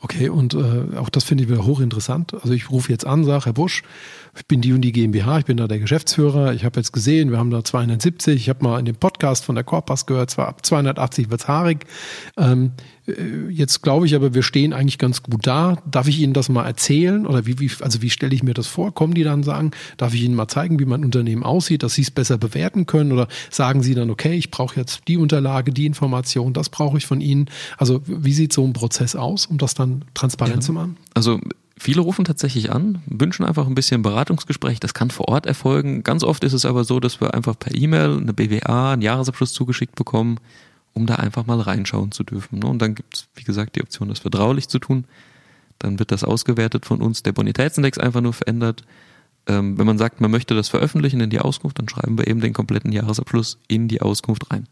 [0.01, 2.33] Okay, und äh, auch das finde ich wieder hochinteressant.
[2.33, 3.81] Also ich rufe jetzt an, sage, Herr Busch,
[4.37, 6.53] ich bin die und die GmbH, ich bin da der Geschäftsführer.
[6.53, 8.35] Ich habe jetzt gesehen, wir haben da 270.
[8.35, 11.85] Ich habe mal in dem Podcast von der Corpus gehört, zwar ab 280 wird's haarig.
[12.37, 12.73] Ähm,
[13.07, 15.77] äh, jetzt glaube ich aber, wir stehen eigentlich ganz gut da.
[15.89, 17.25] Darf ich Ihnen das mal erzählen?
[17.25, 18.93] Oder wie, wie also wie stelle ich mir das vor?
[18.93, 22.01] Kommen die dann sagen, darf ich Ihnen mal zeigen, wie mein Unternehmen aussieht, dass Sie
[22.01, 23.13] es besser bewerten können?
[23.13, 27.05] Oder sagen Sie dann, okay, ich brauche jetzt die Unterlage, die Information, das brauche ich
[27.05, 27.49] von Ihnen?
[27.77, 30.61] Also wie sieht so ein Prozess aus, um das dann transparent ja.
[30.61, 30.97] zu machen?
[31.13, 31.39] Also
[31.77, 34.79] Viele rufen tatsächlich an, wünschen einfach ein bisschen Beratungsgespräch.
[34.79, 36.03] Das kann vor Ort erfolgen.
[36.03, 39.51] Ganz oft ist es aber so, dass wir einfach per E-Mail eine BWA, einen Jahresabschluss
[39.51, 40.39] zugeschickt bekommen
[40.95, 42.59] um da einfach mal reinschauen zu dürfen.
[42.59, 42.67] Ne?
[42.67, 45.05] Und dann gibt es, wie gesagt, die Option, das vertraulich zu tun.
[45.77, 48.85] Dann wird das ausgewertet von uns, der Bonitätsindex einfach nur verändert.
[49.45, 52.39] Ähm, wenn man sagt, man möchte das veröffentlichen in die Auskunft, dann schreiben wir eben
[52.39, 54.67] den kompletten Jahresabschluss in die Auskunft rein.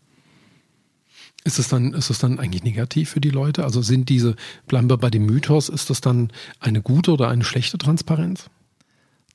[1.46, 3.66] Ist es dann, ist es dann eigentlich negativ für die Leute?
[3.66, 4.36] Also sind diese,
[4.68, 8.50] bleiben wir bei dem Mythos, ist das dann eine gute oder eine schlechte Transparenz?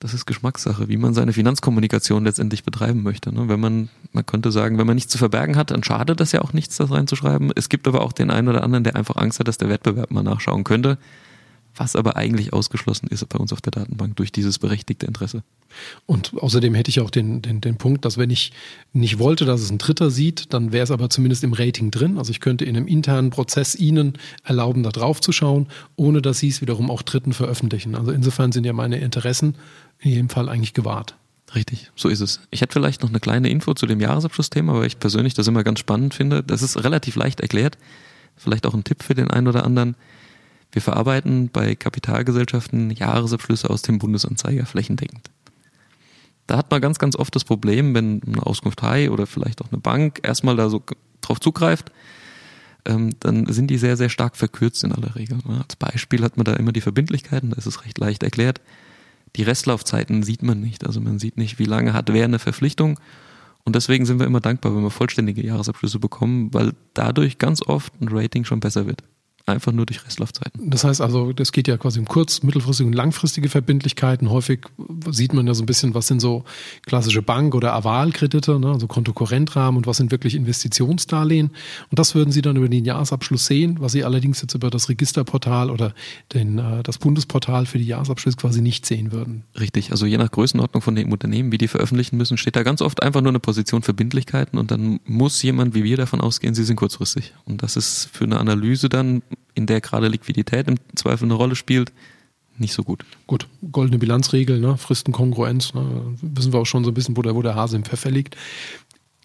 [0.00, 3.34] Das ist Geschmackssache, wie man seine Finanzkommunikation letztendlich betreiben möchte.
[3.34, 3.48] Ne?
[3.48, 6.40] Wenn man, man könnte sagen, wenn man nichts zu verbergen hat, dann schadet das ja
[6.40, 7.50] auch nichts, das reinzuschreiben.
[7.56, 10.10] Es gibt aber auch den einen oder anderen, der einfach Angst hat, dass der Wettbewerb
[10.12, 10.98] mal nachschauen könnte
[11.78, 15.42] was aber eigentlich ausgeschlossen ist bei uns auf der Datenbank durch dieses berechtigte Interesse.
[16.06, 18.52] Und außerdem hätte ich auch den, den, den Punkt, dass wenn ich
[18.92, 22.18] nicht wollte, dass es ein Dritter sieht, dann wäre es aber zumindest im Rating drin.
[22.18, 24.14] Also ich könnte in einem internen Prozess Ihnen
[24.44, 27.94] erlauben, da drauf zu schauen, ohne dass Sie es wiederum auch Dritten veröffentlichen.
[27.94, 29.54] Also insofern sind ja meine Interessen
[30.00, 31.16] in jedem Fall eigentlich gewahrt.
[31.54, 32.40] Richtig, so ist es.
[32.50, 35.64] Ich hätte vielleicht noch eine kleine Info zu dem Jahresabschlussthema, weil ich persönlich das immer
[35.64, 36.42] ganz spannend finde.
[36.42, 37.78] Das ist relativ leicht erklärt.
[38.36, 39.96] Vielleicht auch ein Tipp für den einen oder anderen.
[40.72, 45.30] Wir verarbeiten bei Kapitalgesellschaften Jahresabschlüsse aus dem Bundesanzeiger flächendeckend.
[46.46, 49.70] Da hat man ganz, ganz oft das Problem, wenn eine Auskunft High oder vielleicht auch
[49.70, 50.82] eine Bank erstmal da so
[51.20, 51.92] drauf zugreift,
[52.86, 55.38] ähm, dann sind die sehr, sehr stark verkürzt in aller Regel.
[55.46, 58.60] Als Beispiel hat man da immer die Verbindlichkeiten, da ist es recht leicht erklärt.
[59.36, 60.86] Die Restlaufzeiten sieht man nicht.
[60.86, 62.98] Also man sieht nicht, wie lange hat wer eine Verpflichtung.
[63.64, 67.92] Und deswegen sind wir immer dankbar, wenn wir vollständige Jahresabschlüsse bekommen, weil dadurch ganz oft
[68.00, 69.02] ein Rating schon besser wird
[69.48, 70.70] einfach nur durch Restlaufzeiten.
[70.70, 74.30] Das heißt also, das geht ja quasi um kurz-, mittelfristige und langfristige Verbindlichkeiten.
[74.30, 74.60] Häufig
[75.10, 76.44] sieht man ja so ein bisschen, was sind so
[76.86, 81.48] klassische Bank- oder Avalkredite, ne, also Kontokorrentrahmen und was sind wirklich Investitionsdarlehen.
[81.90, 84.88] Und das würden Sie dann über den Jahresabschluss sehen, was Sie allerdings jetzt über das
[84.88, 85.94] Registerportal oder
[86.34, 89.44] den, äh, das Bundesportal für die Jahresabschlüsse quasi nicht sehen würden.
[89.58, 92.82] Richtig, also je nach Größenordnung von den Unternehmen, wie die veröffentlichen müssen, steht da ganz
[92.82, 96.64] oft einfach nur eine Position Verbindlichkeiten und dann muss jemand wie wir davon ausgehen, sie
[96.64, 97.34] sind kurzfristig.
[97.44, 99.22] Und das ist für eine Analyse dann
[99.58, 101.92] in der gerade Liquidität im Zweifel eine Rolle spielt,
[102.56, 103.04] nicht so gut.
[103.26, 104.76] Gut, goldene Bilanzregel, ne?
[104.76, 106.16] Fristenkongruenz, ne?
[106.22, 108.36] wissen wir auch schon so ein bisschen, wo der, wo der Hase im Pfeffer liegt.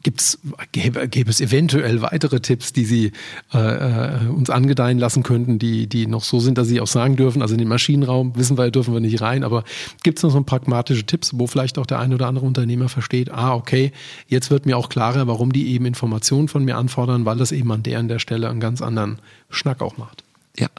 [0.03, 0.37] Gibt's,
[0.73, 3.13] gäbe, gäbe es eventuell weitere Tipps, die Sie
[3.53, 7.15] äh, äh, uns angedeihen lassen könnten, die, die noch so sind, dass Sie auch sagen
[7.15, 7.41] dürfen?
[7.41, 9.63] Also in den Maschinenraum wissen wir, dürfen wir nicht rein, aber
[10.03, 13.31] gibt es noch so pragmatische Tipps, wo vielleicht auch der ein oder andere Unternehmer versteht,
[13.31, 13.93] ah, okay,
[14.27, 17.71] jetzt wird mir auch klarer, warum die eben Informationen von mir anfordern, weil das eben
[17.71, 19.19] an der an der Stelle einen ganz anderen
[19.49, 20.22] Schnack auch macht.
[20.57, 20.69] Ja,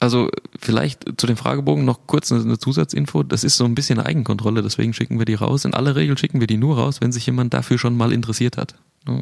[0.00, 3.22] also vielleicht zu dem Fragebogen noch kurz eine Zusatzinfo.
[3.22, 5.66] Das ist so ein bisschen eine Eigenkontrolle, deswegen schicken wir die raus.
[5.66, 8.56] In aller Regel schicken wir die nur raus, wenn sich jemand dafür schon mal interessiert
[8.56, 8.76] hat.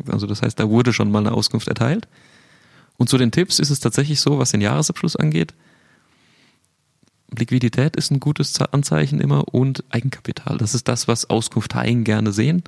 [0.06, 2.06] Also das heißt, da wurde schon mal eine Auskunft erteilt.
[2.96, 5.54] Und zu den Tipps ist es tatsächlich so, was den Jahresabschluss angeht.
[7.36, 10.58] Liquidität ist ein gutes Anzeichen immer und Eigenkapital.
[10.58, 12.62] Das ist das, was Auskunfteien gerne sehen.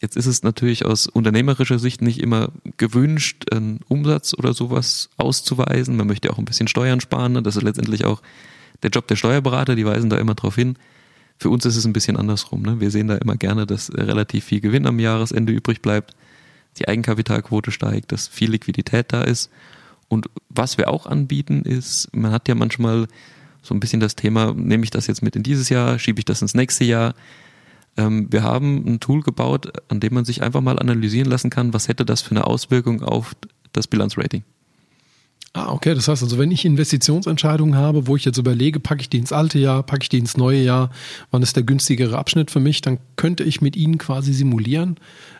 [0.00, 5.96] Jetzt ist es natürlich aus unternehmerischer Sicht nicht immer gewünscht, einen Umsatz oder sowas auszuweisen.
[5.96, 7.34] Man möchte auch ein bisschen Steuern sparen.
[7.34, 7.42] Ne?
[7.42, 8.22] Das ist letztendlich auch
[8.82, 10.76] der Job der Steuerberater, die weisen da immer drauf hin.
[11.36, 12.62] Für uns ist es ein bisschen andersrum.
[12.62, 12.80] Ne?
[12.80, 16.14] Wir sehen da immer gerne, dass relativ viel Gewinn am Jahresende übrig bleibt,
[16.78, 19.50] die Eigenkapitalquote steigt, dass viel Liquidität da ist.
[20.08, 23.06] Und was wir auch anbieten ist, man hat ja manchmal
[23.62, 26.24] so ein bisschen das Thema, nehme ich das jetzt mit in dieses Jahr, schiebe ich
[26.24, 27.14] das ins nächste Jahr
[28.08, 31.88] wir haben ein Tool gebaut, an dem man sich einfach mal analysieren lassen kann, was
[31.88, 33.34] hätte das für eine Auswirkung auf
[33.72, 34.42] das Bilanzrating.
[35.52, 35.94] Ah, okay.
[35.94, 39.32] Das heißt also, wenn ich Investitionsentscheidungen habe, wo ich jetzt überlege, packe ich die ins
[39.32, 40.90] alte Jahr, packe ich die ins neue Jahr,
[41.32, 44.96] wann ist der günstigere Abschnitt für mich, dann könnte ich mit Ihnen quasi simulieren,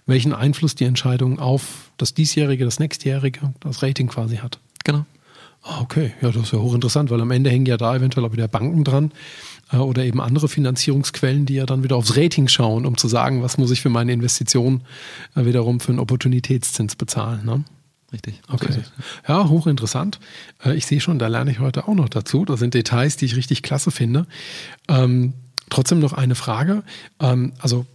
[0.06, 4.58] welchen Einfluss die Entscheidung auf das diesjährige, das nächstjährige, das Rating quasi hat.
[4.84, 5.06] Genau.
[5.62, 8.32] Ah, okay, ja, das ist ja hochinteressant, weil am Ende hängen ja da eventuell auch
[8.32, 9.12] wieder Banken dran
[9.78, 13.58] oder eben andere Finanzierungsquellen, die ja dann wieder aufs Rating schauen, um zu sagen, was
[13.58, 14.82] muss ich für meine Investition
[15.36, 17.44] äh, wiederum für einen Opportunitätszins bezahlen.
[17.44, 17.64] Ne?
[18.12, 18.40] Richtig.
[18.48, 18.82] Okay.
[19.28, 20.18] Ja, hochinteressant.
[20.64, 22.44] Äh, ich sehe schon, da lerne ich heute auch noch dazu.
[22.44, 24.26] Das sind Details, die ich richtig klasse finde.
[25.70, 26.82] Trotzdem noch eine Frage.
[27.20, 27.86] Ähm, also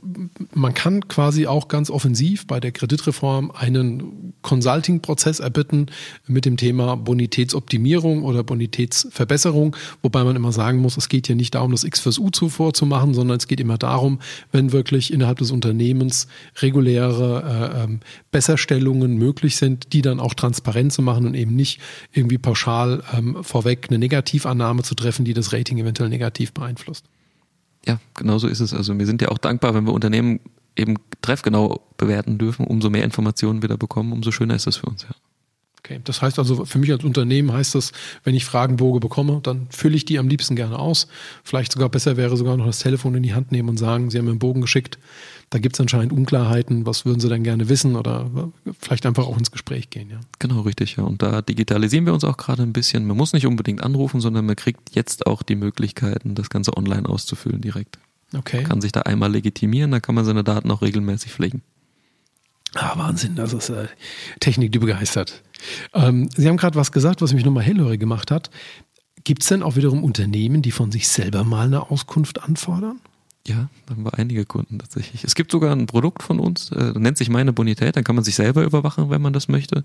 [0.54, 5.88] man kann quasi auch ganz offensiv bei der Kreditreform einen Consulting-Prozess erbitten
[6.26, 11.56] mit dem Thema Bonitätsoptimierung oder Bonitätsverbesserung, wobei man immer sagen muss, es geht hier nicht
[11.56, 14.20] darum, das X fürs U zuvor zu machen, sondern es geht immer darum,
[14.54, 16.28] wenn wirklich innerhalb des Unternehmens
[16.62, 18.00] reguläre äh, ähm,
[18.32, 21.82] Besserstellungen möglich sind, die dann auch transparent zu machen und eben nicht
[22.14, 27.06] irgendwie pauschal ähm, vorweg eine Negativannahme zu treffen, die das Rating eventuell negativ beeinflusst.
[27.88, 28.74] Ja, genau so ist es.
[28.74, 30.40] Also wir sind ja auch dankbar, wenn wir Unternehmen
[30.76, 32.66] eben treffgenau bewerten dürfen.
[32.66, 35.04] Umso mehr Informationen wir da bekommen, umso schöner ist das für uns.
[35.04, 35.16] Ja.
[35.86, 37.92] Okay, das heißt also, für mich als Unternehmen heißt das,
[38.24, 41.08] wenn ich Fragenbogen bekomme, dann fülle ich die am liebsten gerne aus.
[41.44, 44.18] Vielleicht sogar besser wäre sogar noch das Telefon in die Hand nehmen und sagen, Sie
[44.18, 44.98] haben mir einen Bogen geschickt.
[45.50, 46.86] Da gibt es anscheinend Unklarheiten.
[46.86, 47.96] Was würden Sie denn gerne wissen?
[47.96, 50.20] Oder vielleicht einfach auch ins Gespräch gehen, ja.
[50.40, 51.04] Genau, richtig, ja.
[51.04, 53.06] Und da digitalisieren wir uns auch gerade ein bisschen.
[53.06, 57.08] Man muss nicht unbedingt anrufen, sondern man kriegt jetzt auch die Möglichkeiten, das Ganze online
[57.08, 58.00] auszufüllen direkt.
[58.36, 58.58] Okay.
[58.58, 61.62] Man kann sich da einmal legitimieren, dann kann man seine Daten auch regelmäßig pflegen.
[62.74, 63.88] Ah, Wahnsinn, das ist äh,
[64.42, 65.44] Technik, die begeistert.
[65.94, 68.50] Ähm, Sie haben gerade was gesagt, was mich nochmal hellhörig gemacht hat.
[69.24, 73.00] Gibt es denn auch wiederum Unternehmen, die von sich selber mal eine Auskunft anfordern?
[73.48, 75.24] Ja, da haben wir einige Kunden tatsächlich.
[75.24, 78.24] Es gibt sogar ein Produkt von uns, äh, nennt sich meine Bonität, dann kann man
[78.24, 79.84] sich selber überwachen, wenn man das möchte.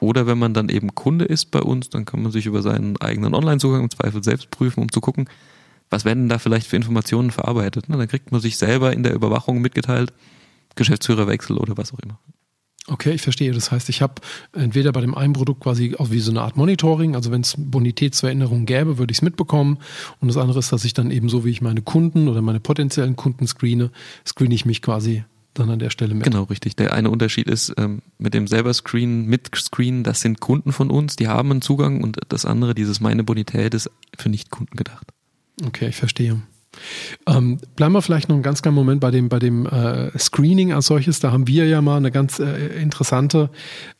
[0.00, 2.96] Oder wenn man dann eben Kunde ist bei uns, dann kann man sich über seinen
[3.00, 5.28] eigenen Online-Zugang im Zweifel selbst prüfen, um zu gucken,
[5.90, 7.86] was werden da vielleicht für Informationen verarbeitet.
[7.88, 10.12] Dann kriegt man sich selber in der Überwachung mitgeteilt,
[10.74, 12.18] Geschäftsführerwechsel oder was auch immer.
[12.86, 13.52] Okay, ich verstehe.
[13.52, 14.14] Das heißt, ich habe
[14.52, 17.54] entweder bei dem einen Produkt quasi auch wie so eine Art Monitoring, also wenn es
[17.56, 19.78] Bonitätsveränderungen gäbe, würde ich es mitbekommen.
[20.20, 22.60] Und das andere ist, dass ich dann eben so, wie ich meine Kunden oder meine
[22.60, 23.90] potenziellen Kunden screene,
[24.26, 26.24] screene ich mich quasi dann an der Stelle mit.
[26.24, 26.76] Genau, richtig.
[26.76, 30.90] Der eine Unterschied ist, ähm, mit dem selber Screen, mit Screen, das sind Kunden von
[30.90, 35.06] uns, die haben einen Zugang und das andere, dieses meine Bonität, ist für Nicht-Kunden gedacht.
[35.64, 36.42] Okay, ich verstehe.
[37.26, 40.72] Ähm, bleiben wir vielleicht noch einen ganz kleinen Moment bei dem, bei dem äh, Screening
[40.72, 41.20] als solches.
[41.20, 43.50] Da haben wir ja mal eine ganz äh, interessante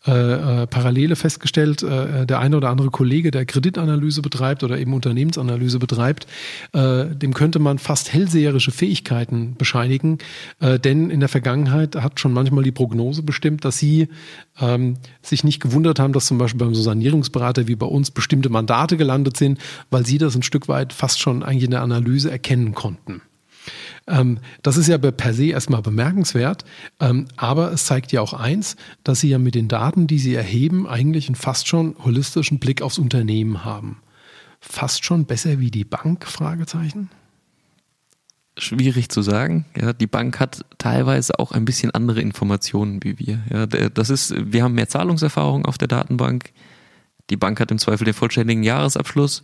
[0.07, 1.83] äh, äh Parallele festgestellt.
[1.83, 6.27] Äh, der eine oder andere Kollege, der Kreditanalyse betreibt oder eben Unternehmensanalyse betreibt,
[6.73, 10.19] äh, dem könnte man fast hellseherische Fähigkeiten bescheinigen.
[10.61, 14.09] denn in der Vergangenheit hat schon manchmal die Prognose bestimmt, dass sie
[14.61, 18.49] ähm, sich nicht gewundert haben, dass zum Beispiel beim so Sanierungsberater wie bei uns bestimmte
[18.49, 19.59] Mandate gelandet sind,
[19.91, 23.23] weil sie das ein Stück weit fast schon eigentlich in der Analyse erkennen konnten.
[24.07, 26.65] Ähm, das ist ja per se erstmal bemerkenswert,
[27.01, 30.35] ähm, aber es zeigt ja auch eins, dass sie ja mit den Daten, die sie
[30.35, 34.03] erheben, eigentlich einen fast schon holistischen Blick aufs Unternehmen haben.
[34.61, 36.27] Fast schon besser wie die Bank?
[36.27, 37.11] Fragezeichen
[38.57, 39.67] schwierig zu sagen.
[39.77, 43.41] Ja, die Bank hat teilweise auch ein bisschen andere Informationen wie wir.
[43.51, 46.53] Ja, das ist, wir haben mehr Zahlungserfahrung auf der Datenbank.
[47.31, 49.43] Die Bank hat im Zweifel den vollständigen Jahresabschluss.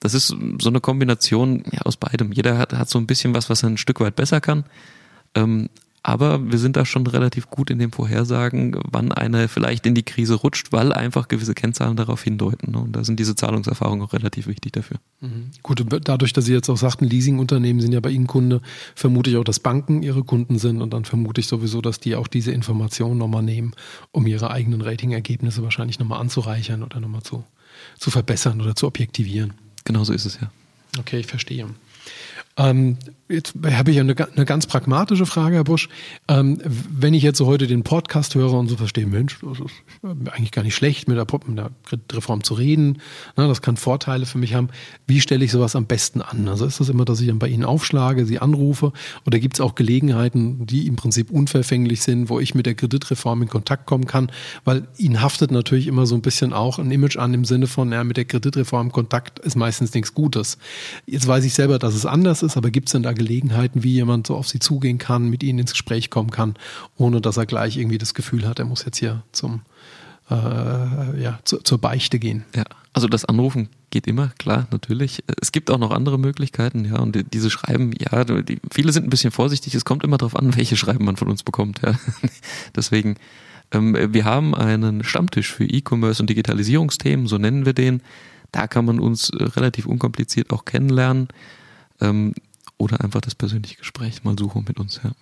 [0.00, 2.32] Das ist so eine Kombination ja, aus beidem.
[2.32, 4.64] Jeder hat, hat so ein bisschen was, was er ein Stück weit besser kann.
[5.34, 5.68] Ähm,
[6.02, 10.02] aber wir sind da schon relativ gut in dem Vorhersagen, wann einer vielleicht in die
[10.02, 12.72] Krise rutscht, weil einfach gewisse Kennzahlen darauf hindeuten.
[12.72, 12.78] Ne?
[12.78, 14.98] Und da sind diese Zahlungserfahrungen auch relativ wichtig dafür.
[15.20, 15.50] Mhm.
[15.62, 18.62] Gut, dadurch, dass Sie jetzt auch sagten, Leasingunternehmen sind ja bei Ihnen Kunde,
[18.96, 22.16] vermute ich auch, dass Banken Ihre Kunden sind und dann vermute ich sowieso, dass die
[22.16, 23.72] auch diese Informationen nochmal nehmen,
[24.10, 27.44] um ihre eigenen Ratingergebnisse wahrscheinlich nochmal anzureichern oder nochmal zu,
[27.98, 29.54] zu verbessern oder zu objektivieren.
[29.84, 30.50] Genau so ist es ja.
[30.98, 31.68] Okay, ich verstehe.
[32.56, 35.88] Ähm, jetzt habe ich eine, eine, ganz pragmatische Frage, Herr Busch.
[36.28, 40.30] Ähm, wenn ich jetzt so heute den Podcast höre und so verstehe, Mensch, das ist
[40.30, 41.70] eigentlich gar nicht schlecht, mit der, der
[42.12, 42.98] Reform zu reden.
[43.36, 44.68] Ne, das kann Vorteile für mich haben.
[45.06, 46.46] Wie stelle ich sowas am besten an?
[46.46, 48.92] Also ist das immer, dass ich dann bei Ihnen aufschlage, Sie anrufe?
[49.24, 53.42] Oder gibt es auch Gelegenheiten, die im Prinzip unverfänglich sind, wo ich mit der Kreditreform
[53.42, 54.30] in Kontakt kommen kann?
[54.64, 57.90] Weil Ihnen haftet natürlich immer so ein bisschen auch ein Image an im Sinne von,
[57.92, 60.58] ja, mit der Kreditreform Kontakt ist meistens nichts Gutes.
[61.06, 63.92] Jetzt weiß ich selber, dass es anders ist, aber gibt es denn da Gelegenheiten, wie
[63.92, 66.54] jemand so auf sie zugehen kann, mit ihnen ins Gespräch kommen kann,
[66.96, 69.62] ohne dass er gleich irgendwie das Gefühl hat, er muss jetzt hier zum
[70.30, 72.44] äh, ja, zu, zur Beichte gehen.
[72.54, 75.22] Ja, also das Anrufen geht immer, klar, natürlich.
[75.40, 79.10] Es gibt auch noch andere Möglichkeiten, ja, und diese Schreiben, ja, die, viele sind ein
[79.10, 81.94] bisschen vorsichtig, es kommt immer darauf an, welche Schreiben man von uns bekommt, ja.
[82.76, 83.16] Deswegen,
[83.72, 88.02] ähm, wir haben einen Stammtisch für E-Commerce und Digitalisierungsthemen, so nennen wir den.
[88.52, 91.28] Da kann man uns relativ unkompliziert auch kennenlernen.
[92.02, 92.34] Ähm,
[92.78, 95.12] oder einfach das persönliche Gespräch mal suchen mit uns, ja.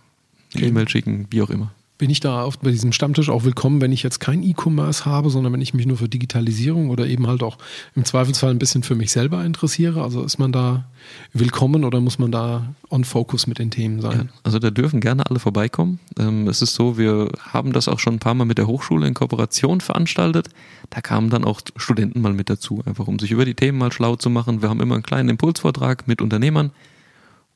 [0.55, 1.73] E-Mail schicken, wie auch immer.
[2.01, 5.29] Bin ich da auf, bei diesem Stammtisch auch willkommen, wenn ich jetzt kein E-Commerce habe,
[5.29, 7.59] sondern wenn ich mich nur für Digitalisierung oder eben halt auch
[7.95, 10.03] im Zweifelsfall ein bisschen für mich selber interessiere?
[10.03, 10.87] Also ist man da
[11.35, 14.31] willkommen oder muss man da on focus mit den Themen sein?
[14.33, 16.01] Ja, also da dürfen gerne alle vorbeikommen.
[16.19, 19.07] Ähm, es ist so, wir haben das auch schon ein paar Mal mit der Hochschule
[19.07, 20.49] in Kooperation veranstaltet.
[20.89, 23.93] Da kamen dann auch Studenten mal mit dazu, einfach um sich über die Themen mal
[23.93, 24.63] schlau zu machen.
[24.63, 26.71] Wir haben immer einen kleinen Impulsvortrag mit Unternehmern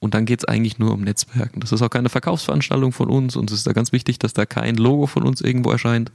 [0.01, 1.61] und dann geht es eigentlich nur um Netzwerken.
[1.61, 4.47] Das ist auch keine Verkaufsveranstaltung von uns und es ist da ganz wichtig, dass da
[4.47, 6.11] kein Logo von uns irgendwo erscheint.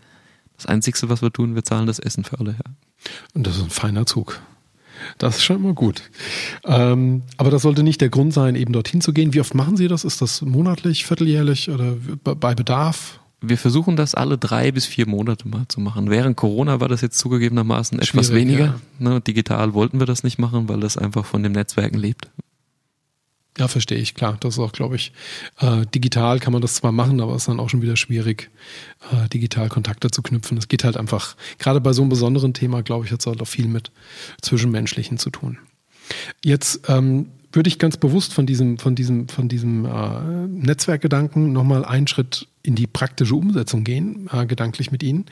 [0.57, 2.51] Das Einzige, was wir tun, wir zahlen das Essen für alle.
[2.51, 2.71] Ja.
[3.33, 4.41] Und das ist ein feiner Zug.
[5.17, 6.03] Das ist schon mal gut.
[6.65, 9.33] Ähm, aber das sollte nicht der Grund sein, eben dorthin zu gehen.
[9.33, 10.03] Wie oft machen Sie das?
[10.03, 13.19] Ist das monatlich, vierteljährlich oder bei Bedarf?
[13.41, 16.09] Wir versuchen das alle drei bis vier Monate mal zu machen.
[16.09, 18.65] Während Corona war das jetzt zugegebenermaßen etwas Schwierig, weniger.
[18.99, 19.11] Ja.
[19.11, 22.29] Ne, digital wollten wir das nicht machen, weil das einfach von dem Netzwerken lebt.
[23.57, 24.37] Ja, verstehe ich, klar.
[24.39, 25.11] Das ist auch, glaube ich,
[25.59, 28.49] äh, digital kann man das zwar machen, aber es ist dann auch schon wieder schwierig,
[29.11, 30.57] äh, digital Kontakte zu knüpfen.
[30.57, 33.41] Es geht halt einfach, gerade bei so einem besonderen Thema, glaube ich, hat es halt
[33.41, 33.91] auch viel mit
[34.41, 35.57] Zwischenmenschlichen zu tun.
[36.43, 41.83] Jetzt ähm, würde ich ganz bewusst von diesem, von diesem, von diesem äh, Netzwerkgedanken nochmal
[41.83, 45.25] einen Schritt in die praktische Umsetzung gehen, äh, gedanklich mit Ihnen.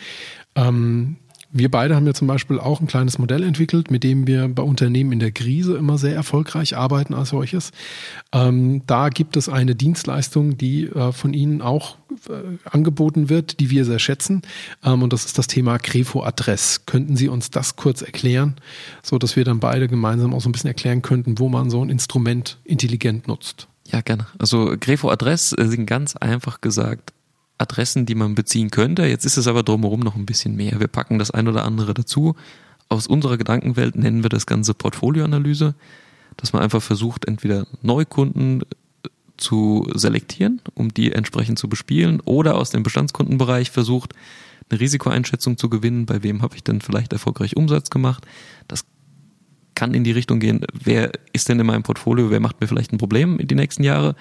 [0.56, 1.18] Ähm,
[1.52, 4.64] wir beide haben ja zum Beispiel auch ein kleines Modell entwickelt, mit dem wir bei
[4.64, 7.72] Unternehmen in der Krise immer sehr erfolgreich arbeiten als solches.
[8.34, 11.96] Ähm, da gibt es eine Dienstleistung, die äh, von Ihnen auch
[12.30, 14.42] äh, angeboten wird, die wir sehr schätzen.
[14.84, 16.86] Ähm, und das ist das Thema Grefo Adress.
[16.86, 18.56] Könnten Sie uns das kurz erklären,
[19.02, 21.84] so dass wir dann beide gemeinsam auch so ein bisschen erklären könnten, wo man so
[21.84, 23.68] ein Instrument intelligent nutzt?
[23.86, 24.28] Ja, gerne.
[24.38, 27.14] Also Grefo Adress äh, sind ganz einfach gesagt
[27.58, 29.06] Adressen, die man beziehen könnte.
[29.06, 30.80] Jetzt ist es aber drumherum noch ein bisschen mehr.
[30.80, 32.36] Wir packen das ein oder andere dazu.
[32.90, 35.76] Aus unserer Gedankenwelt nennen wir das Ganze Portfolioanalyse,
[36.38, 38.66] dass man einfach versucht, entweder Neukunden äh,
[39.38, 44.14] zu selektieren, um die entsprechend zu bespielen, oder aus dem Bestandskundenbereich versucht,
[44.70, 48.26] eine Risikoeinschätzung zu gewinnen, bei wem habe ich denn vielleicht erfolgreich Umsatz gemacht.
[48.68, 48.86] Das
[49.76, 52.92] kann in die Richtung gehen, wer ist denn in meinem Portfolio, wer macht mir vielleicht
[52.94, 54.16] ein Problem in die nächsten Jahre,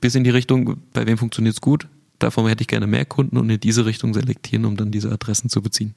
[0.00, 1.88] bis in die Richtung, bei wem funktioniert es gut,
[2.22, 5.50] davon hätte ich gerne mehr Kunden und in diese Richtung selektieren, um dann diese Adressen
[5.50, 5.94] zu beziehen.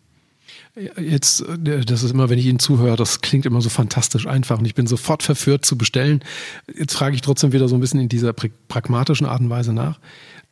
[1.00, 4.60] Jetzt, äh, das ist immer, wenn ich Ihnen zuhöre, das klingt immer so fantastisch einfach
[4.60, 6.24] und ich bin sofort verführt zu bestellen.
[6.76, 10.00] Jetzt frage ich trotzdem wieder so ein bisschen in dieser pragmatischen Art und Weise nach.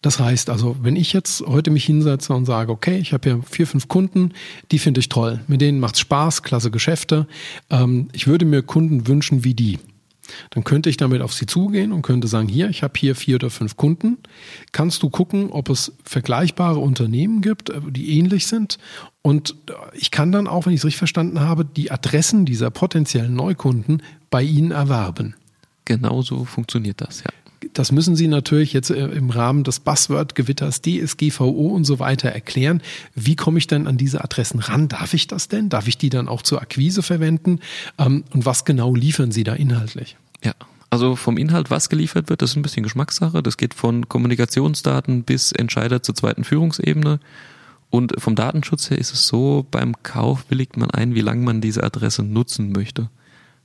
[0.02, 3.44] Das heißt also, wenn ich jetzt heute mich hinsetze und sage, okay, ich habe hier
[3.44, 4.34] vier, fünf Kunden,
[4.72, 7.28] die finde ich toll, mit denen macht es Spaß, klasse Geschäfte.
[7.70, 9.80] Ähm, ich würde mir Kunden wünschen wie die.
[10.52, 13.36] Dann könnte ich damit auf sie zugehen und könnte sagen, hier, ich habe hier vier
[13.36, 14.18] oder fünf Kunden.
[14.72, 18.78] Kannst du gucken, ob es vergleichbare Unternehmen gibt, äh, die ähnlich sind?
[19.22, 22.70] Und äh, ich kann dann auch, wenn ich es richtig verstanden habe, die Adressen dieser
[22.70, 25.36] potenziellen Neukunden bei ihnen erwerben.
[25.86, 27.30] Genauso funktioniert das, ja
[27.74, 32.82] das müssen Sie natürlich jetzt äh, im Rahmen des Buzzword-Gewitters DSGVO und so weiter erklären.
[33.16, 34.88] Wie komme ich denn an diese Adressen ran?
[34.88, 35.70] Darf ich das denn?
[35.70, 37.60] Darf ich die dann auch zur Akquise verwenden?
[37.98, 40.18] Ähm, und was genau liefern Sie da inhaltlich?
[40.44, 40.54] Ja,
[40.90, 43.42] also vom Inhalt, was geliefert wird, das ist ein bisschen Geschmackssache.
[43.42, 47.20] Das geht von Kommunikationsdaten bis Entscheider zur zweiten Führungsebene.
[47.90, 51.62] Und vom Datenschutz her ist es so, beim Kauf willigt man ein, wie lange man
[51.62, 53.10] diese Adresse nutzen möchte.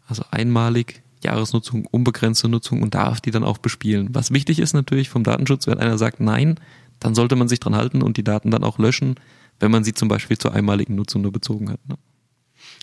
[0.07, 4.09] Also einmalig Jahresnutzung, unbegrenzte Nutzung und darf die dann auch bespielen.
[4.13, 6.59] Was wichtig ist natürlich vom Datenschutz, wenn einer sagt Nein,
[7.01, 9.17] dann sollte man sich dran halten und die Daten dann auch löschen,
[9.61, 11.81] wenn man sie zum Beispiel zur einmaligen Nutzung nur bezogen hat.
[11.89, 11.97] Ne?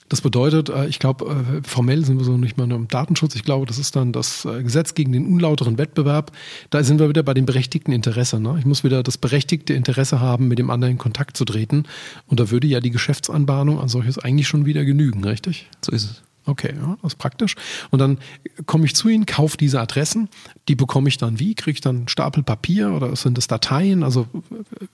[0.09, 3.35] Das bedeutet, äh, ich glaube, äh, formell sind wir so nicht mal nur im Datenschutz.
[3.35, 6.31] Ich glaube, das ist dann das äh, Gesetz gegen den unlauteren Wettbewerb.
[6.69, 8.39] Da sind wir wieder bei dem berechtigten Interesse.
[8.39, 8.57] Ne?
[8.59, 11.85] Ich muss wieder das berechtigte Interesse haben, mit dem anderen in Kontakt zu treten.
[12.27, 15.67] Und da würde ja die Geschäftsanbahnung als solches eigentlich schon wieder genügen, richtig?
[15.83, 16.23] So ist es.
[16.45, 17.55] Okay, ja, das ist praktisch.
[17.89, 18.17] Und dann
[18.65, 20.29] komme ich zu Ihnen, kaufe diese Adressen.
[20.67, 21.55] Die bekomme ich dann wie?
[21.55, 24.03] Kriege ich dann einen Stapel Papier oder sind das Dateien?
[24.03, 24.27] Also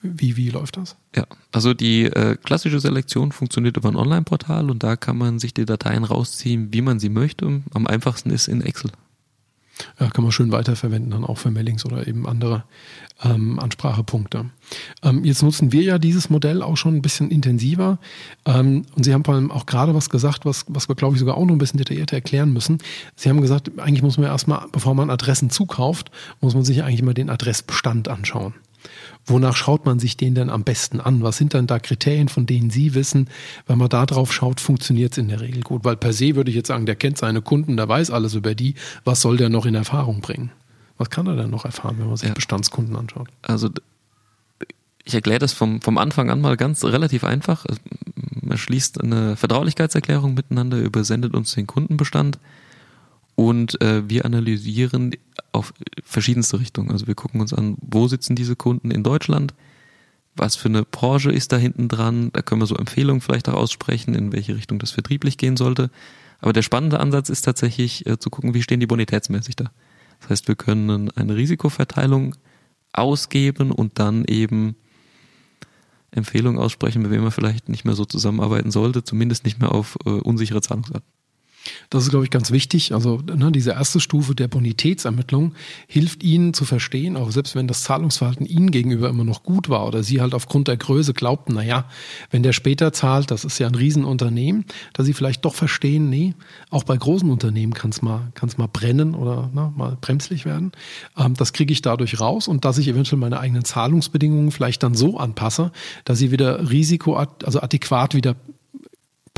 [0.02, 0.96] wie, wie läuft das?
[1.16, 5.54] Ja, also die äh, klassische Selektion funktioniert über ein Online-Portal und da kann man sich
[5.54, 7.64] die Dateien rausziehen, wie man sie möchte.
[7.74, 8.92] Am einfachsten ist in Excel.
[10.00, 12.64] Ja, kann man schön weiterverwenden, dann auch für Mailings oder eben andere
[13.24, 14.46] ähm, Ansprachepunkte.
[15.04, 18.00] Ähm, jetzt nutzen wir ja dieses Modell auch schon ein bisschen intensiver.
[18.46, 21.20] Ähm, und Sie haben vor allem auch gerade was gesagt, was, was wir, glaube ich,
[21.20, 22.80] sogar auch noch ein bisschen detaillierter erklären müssen.
[23.16, 26.12] Sie haben gesagt, eigentlich muss man erstmal, bevor man Adressen zukauft,
[26.42, 28.54] muss man sich eigentlich mal den Adressbestand anschauen.
[29.30, 31.22] Wonach schaut man sich den denn am besten an?
[31.22, 33.30] Was sind dann da Kriterien, von denen Sie wissen,
[33.68, 35.86] wenn man da drauf schaut, funktioniert es in der Regel gut?
[35.86, 38.56] Weil per se würde ich jetzt sagen, der kennt seine Kunden, der weiß alles über
[38.56, 38.76] die.
[39.06, 40.52] Was soll der noch in Erfahrung bringen?
[40.98, 42.34] Was kann er denn noch erfahren, wenn man sich ja.
[42.34, 43.30] Bestandskunden anschaut?
[43.42, 43.70] Also
[45.06, 47.66] ich erkläre das vom, vom Anfang an mal ganz relativ einfach.
[48.42, 52.40] Man schließt eine Vertraulichkeitserklärung miteinander, übersendet uns den Kundenbestand
[53.40, 55.16] und äh, wir analysieren
[55.54, 55.74] auf
[56.04, 56.92] verschiedenste Richtungen.
[56.92, 59.54] Also wir gucken uns an, wo sitzen diese Kunden in Deutschland,
[60.36, 62.32] was für eine Branche ist da hinten dran.
[62.34, 65.90] Da können wir so Empfehlungen vielleicht auch aussprechen, in welche Richtung das vertrieblich gehen sollte.
[66.42, 69.72] Aber der spannende Ansatz ist tatsächlich äh, zu gucken, wie stehen die bonitätsmäßig da.
[70.20, 72.36] Das heißt, wir können eine Risikoverteilung
[72.92, 74.76] ausgeben und dann eben
[76.12, 79.98] Empfehlungen aussprechen, mit wem man vielleicht nicht mehr so zusammenarbeiten sollte, zumindest nicht mehr auf
[80.06, 81.19] äh, unsichere Zahlungsarten.
[81.90, 82.94] Das ist, glaube ich, ganz wichtig.
[82.94, 85.54] Also ne, diese erste Stufe der Bonitätsermittlung
[85.88, 89.86] hilft Ihnen zu verstehen, auch selbst wenn das Zahlungsverhalten Ihnen gegenüber immer noch gut war
[89.88, 91.86] oder Sie halt aufgrund der Größe glaubten, na ja,
[92.32, 96.34] wenn der später zahlt, das ist ja ein Riesenunternehmen, dass Sie vielleicht doch verstehen, nee,
[96.70, 100.72] auch bei großen Unternehmen kann es mal, kann's mal brennen oder na, mal bremslich werden.
[101.18, 104.96] Ähm, das kriege ich dadurch raus und dass ich eventuell meine eigenen Zahlungsbedingungen vielleicht dann
[104.96, 105.72] so anpasse,
[106.06, 108.36] dass sie wieder risiko, also adäquat wieder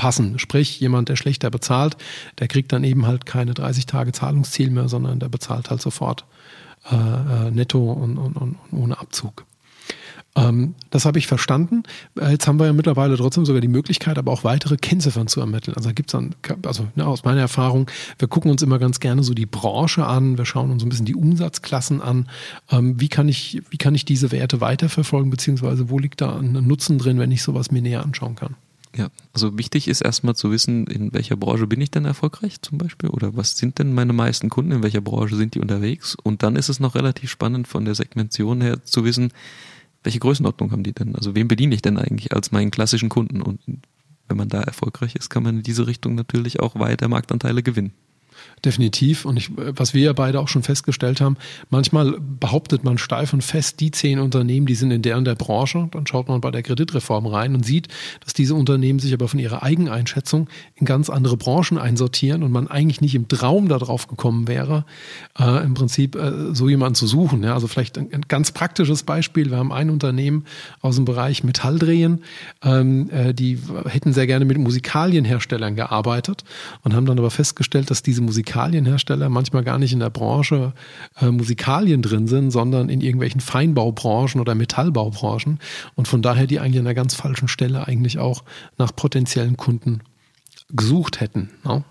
[0.01, 0.39] passen.
[0.39, 1.95] Sprich, jemand, der schlechter bezahlt,
[2.39, 6.25] der kriegt dann eben halt keine 30 Tage Zahlungsziel mehr, sondern der bezahlt halt sofort
[6.91, 9.45] äh, äh, netto und, und, und ohne Abzug.
[10.35, 11.83] Ähm, das habe ich verstanden.
[12.19, 15.39] Äh, jetzt haben wir ja mittlerweile trotzdem sogar die Möglichkeit, aber auch weitere Kennziffern zu
[15.39, 15.77] ermitteln.
[15.77, 16.33] Also gibt es dann,
[16.65, 17.87] also ne, aus meiner Erfahrung,
[18.17, 21.05] wir gucken uns immer ganz gerne so die Branche an, wir schauen uns ein bisschen
[21.05, 22.27] die Umsatzklassen an.
[22.71, 26.53] Ähm, wie kann ich, wie kann ich diese Werte weiterverfolgen, beziehungsweise wo liegt da ein
[26.53, 28.55] Nutzen drin, wenn ich sowas mir näher anschauen kann?
[28.95, 32.77] Ja, also wichtig ist erstmal zu wissen, in welcher Branche bin ich denn erfolgreich zum
[32.77, 33.09] Beispiel?
[33.09, 36.15] Oder was sind denn meine meisten Kunden, in welcher Branche sind die unterwegs?
[36.15, 39.31] Und dann ist es noch relativ spannend von der Segmentation her zu wissen,
[40.03, 43.41] welche Größenordnung haben die denn, also wen bediene ich denn eigentlich als meinen klassischen Kunden?
[43.41, 43.61] Und
[44.27, 47.93] wenn man da erfolgreich ist, kann man in diese Richtung natürlich auch weiter Marktanteile gewinnen.
[48.63, 49.25] Definitiv.
[49.25, 51.35] Und ich, was wir ja beide auch schon festgestellt haben,
[51.71, 55.33] manchmal behauptet man steif und fest, die zehn Unternehmen, die sind in der und der
[55.33, 55.87] Branche.
[55.91, 57.87] Dann schaut man bei der Kreditreform rein und sieht,
[58.23, 62.67] dass diese Unternehmen sich aber von ihrer Eigeneinschätzung in ganz andere Branchen einsortieren und man
[62.67, 64.85] eigentlich nicht im Traum darauf gekommen wäre,
[65.39, 67.43] äh, im Prinzip äh, so jemanden zu suchen.
[67.43, 69.49] Ja, also vielleicht ein, ein, ganz praktisches Beispiel.
[69.49, 70.45] Wir haben ein Unternehmen
[70.81, 72.23] aus dem Bereich Metalldrehen,
[72.63, 73.57] ähm, äh, die
[73.87, 76.43] hätten sehr gerne mit Musikalienherstellern gearbeitet
[76.83, 78.21] und haben dann aber festgestellt, dass diese
[78.51, 80.73] Musikalienhersteller manchmal gar nicht in der Branche
[81.21, 85.59] äh, Musikalien drin sind, sondern in irgendwelchen Feinbaubranchen oder Metallbaubranchen
[85.95, 88.43] und von daher die eigentlich an einer ganz falschen Stelle eigentlich auch
[88.77, 90.01] nach potenziellen Kunden
[90.69, 91.49] gesucht hätten.
[91.63, 91.77] No?
[91.77, 91.83] Ne?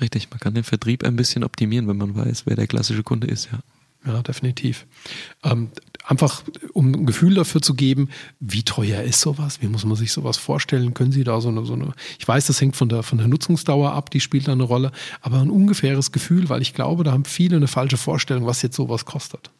[0.00, 3.26] Richtig, man kann den Vertrieb ein bisschen optimieren, wenn man weiß, wer der klassische Kunde
[3.26, 3.58] ist, ja.
[4.06, 4.86] Ja, definitiv.
[5.42, 5.70] Ähm,
[6.06, 6.42] einfach,
[6.72, 8.08] um ein Gefühl dafür zu geben,
[8.40, 9.60] wie teuer ist sowas?
[9.60, 10.94] Wie muss man sich sowas vorstellen?
[10.94, 13.28] Können Sie da so eine, so eine, ich weiß, das hängt von der, von der
[13.28, 17.12] Nutzungsdauer ab, die spielt da eine Rolle, aber ein ungefähres Gefühl, weil ich glaube, da
[17.12, 19.50] haben viele eine falsche Vorstellung, was jetzt sowas kostet.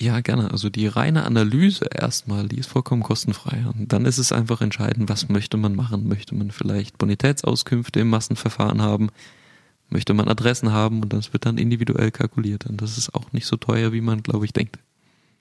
[0.00, 0.50] Ja, gerne.
[0.50, 3.64] Also die reine Analyse erstmal, die ist vollkommen kostenfrei.
[3.74, 6.08] Und dann ist es einfach entscheidend, was möchte man machen?
[6.08, 9.10] Möchte man vielleicht Bonitätsauskünfte im Massenverfahren haben?
[9.90, 12.66] möchte man Adressen haben und das wird dann individuell kalkuliert.
[12.66, 14.78] Und das ist auch nicht so teuer, wie man, glaube ich, denkt.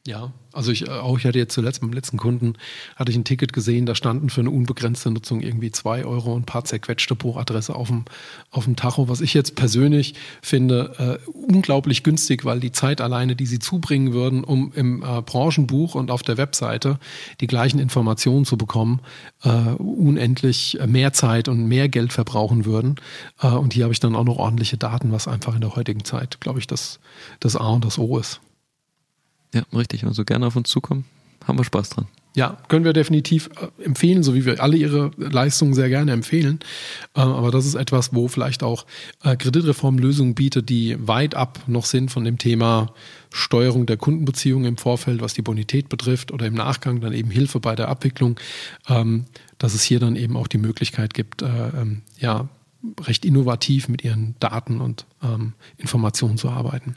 [0.10, 2.55] Ja, also ich auch, ich hatte jetzt zuletzt beim letzten Kunden,
[2.95, 6.41] hatte ich ein Ticket gesehen, da standen für eine unbegrenzte Nutzung irgendwie zwei Euro und
[6.41, 8.05] ein paar zerquetschte pro Adresse auf dem,
[8.49, 13.36] auf dem Tacho, was ich jetzt persönlich finde, äh, unglaublich günstig, weil die Zeit alleine,
[13.36, 16.97] die sie zubringen würden, um im äh, Branchenbuch und auf der Webseite
[17.39, 19.01] die gleichen Informationen zu bekommen,
[19.43, 22.95] äh, unendlich mehr Zeit und mehr Geld verbrauchen würden.
[23.43, 26.03] Äh, und hier habe ich dann auch noch ordentliche Daten, was einfach in der heutigen
[26.03, 26.99] Zeit, glaube ich, das,
[27.39, 28.41] das A und das O ist.
[29.53, 30.05] Ja, richtig.
[30.05, 31.05] Also gerne auf uns zukommen.
[31.45, 32.07] Haben wir Spaß dran.
[32.35, 36.59] Ja, können wir definitiv äh, empfehlen, so wie wir alle ihre Leistungen sehr gerne empfehlen.
[37.15, 38.85] Äh, aber das ist etwas, wo vielleicht auch
[39.23, 42.93] äh, Kreditreform Lösungen bietet, die weit ab noch sind von dem Thema
[43.33, 47.59] Steuerung der Kundenbeziehungen im Vorfeld, was die Bonität betrifft oder im Nachgang dann eben Hilfe
[47.59, 48.39] bei der Abwicklung,
[48.87, 49.25] ähm,
[49.57, 52.47] dass es hier dann eben auch die Möglichkeit gibt, ähm, ja,
[53.01, 56.95] recht innovativ mit ihren Daten und ähm, Informationen zu arbeiten.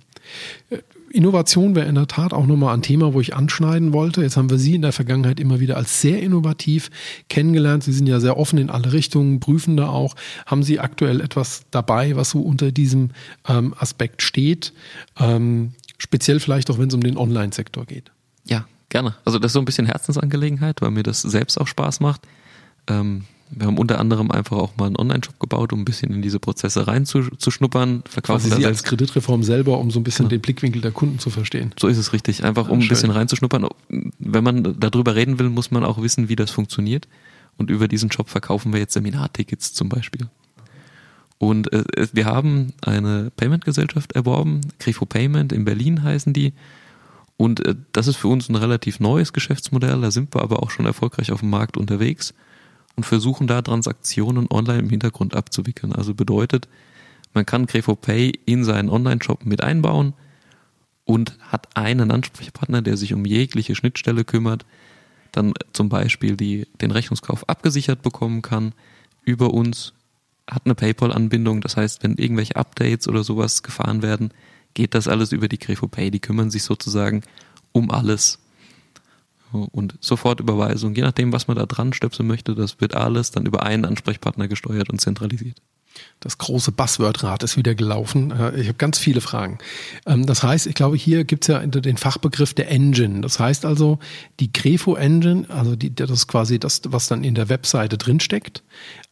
[1.13, 4.23] Innovation wäre in der Tat auch nochmal ein Thema, wo ich anschneiden wollte.
[4.23, 6.91] Jetzt haben wir Sie in der Vergangenheit immer wieder als sehr innovativ
[7.29, 7.85] kennengelernt.
[7.85, 10.15] Sie sind ja sehr offen in alle Richtungen, prüfen da auch.
[10.47, 13.11] Haben Sie aktuell etwas dabei, was so unter diesem
[13.49, 14.73] ähm, Aspekt steht?
[15.19, 18.11] Ähm, speziell vielleicht auch, wenn es um den Online-Sektor geht.
[18.45, 19.15] Ja, gerne.
[19.25, 22.23] Also das ist so ein bisschen Herzensangelegenheit, weil mir das selbst auch Spaß macht.
[22.89, 26.23] Ähm, wir haben unter anderem einfach auch mal einen Online-Shop gebaut, um ein bisschen in
[26.23, 28.03] diese Prozesse reinzuschnuppern.
[28.09, 30.31] Verkaufen Quasi Sie als Kreditreform selber, um so ein bisschen genau.
[30.31, 31.75] den Blickwinkel der Kunden zu verstehen.
[31.79, 32.45] So ist es richtig.
[32.45, 33.69] Einfach um ja, ein bisschen reinzuschnuppern.
[34.19, 37.09] Wenn man darüber reden will, muss man auch wissen, wie das funktioniert.
[37.59, 40.29] Und über diesen Shop verkaufen wir jetzt Seminartickets zum Beispiel.
[41.39, 46.55] Und äh, wir haben eine Payment-Gesellschaft erworben, Grifo Payment, in Berlin heißen die.
[47.37, 50.71] Und äh, das ist für uns ein relativ neues Geschäftsmodell, da sind wir aber auch
[50.71, 52.33] schon erfolgreich auf dem Markt unterwegs
[52.97, 55.93] und versuchen da Transaktionen online im Hintergrund abzuwickeln.
[55.93, 56.69] Also bedeutet,
[57.35, 60.15] man kann Grefo Pay in seinen Online-Shop mit einbauen
[61.05, 64.65] und hat einen Ansprechpartner, der sich um jegliche Schnittstelle kümmert,
[65.33, 68.75] dann zum Beispiel die, den Rechnungskauf abgesichert bekommen kann
[69.25, 69.95] über uns,
[70.49, 71.61] hat eine PayPal-Anbindung.
[71.61, 74.33] Das heißt, wenn irgendwelche Updates oder sowas gefahren werden,
[74.75, 76.11] geht das alles über die Grefo Pay.
[76.11, 77.23] Die kümmern sich sozusagen
[77.73, 78.39] um alles.
[79.53, 83.63] Und Sofortüberweisung, je nachdem, was man da dran stöpseln möchte, das wird alles dann über
[83.63, 85.61] einen Ansprechpartner gesteuert und zentralisiert.
[86.23, 88.31] Das große Buzzword-Rad ist wieder gelaufen.
[88.31, 89.59] Äh, ich habe ganz viele Fragen.
[90.07, 93.23] Ähm, das heißt, ich glaube, hier gibt es ja den Fachbegriff der Engine.
[93.23, 93.99] Das heißt also,
[94.39, 98.63] die Grefo Engine, also die, das ist quasi das, was dann in der Webseite drinsteckt.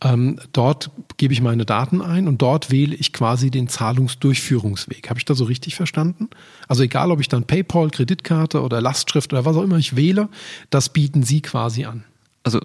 [0.03, 5.11] Ähm, dort gebe ich meine Daten ein und dort wähle ich quasi den Zahlungsdurchführungsweg.
[5.11, 6.28] Habe ich das so richtig verstanden?
[6.68, 10.28] Also egal, ob ich dann PayPal, Kreditkarte oder Lastschrift oder was auch immer ich wähle,
[10.70, 12.05] das bieten Sie quasi an.
[12.45, 12.61] Also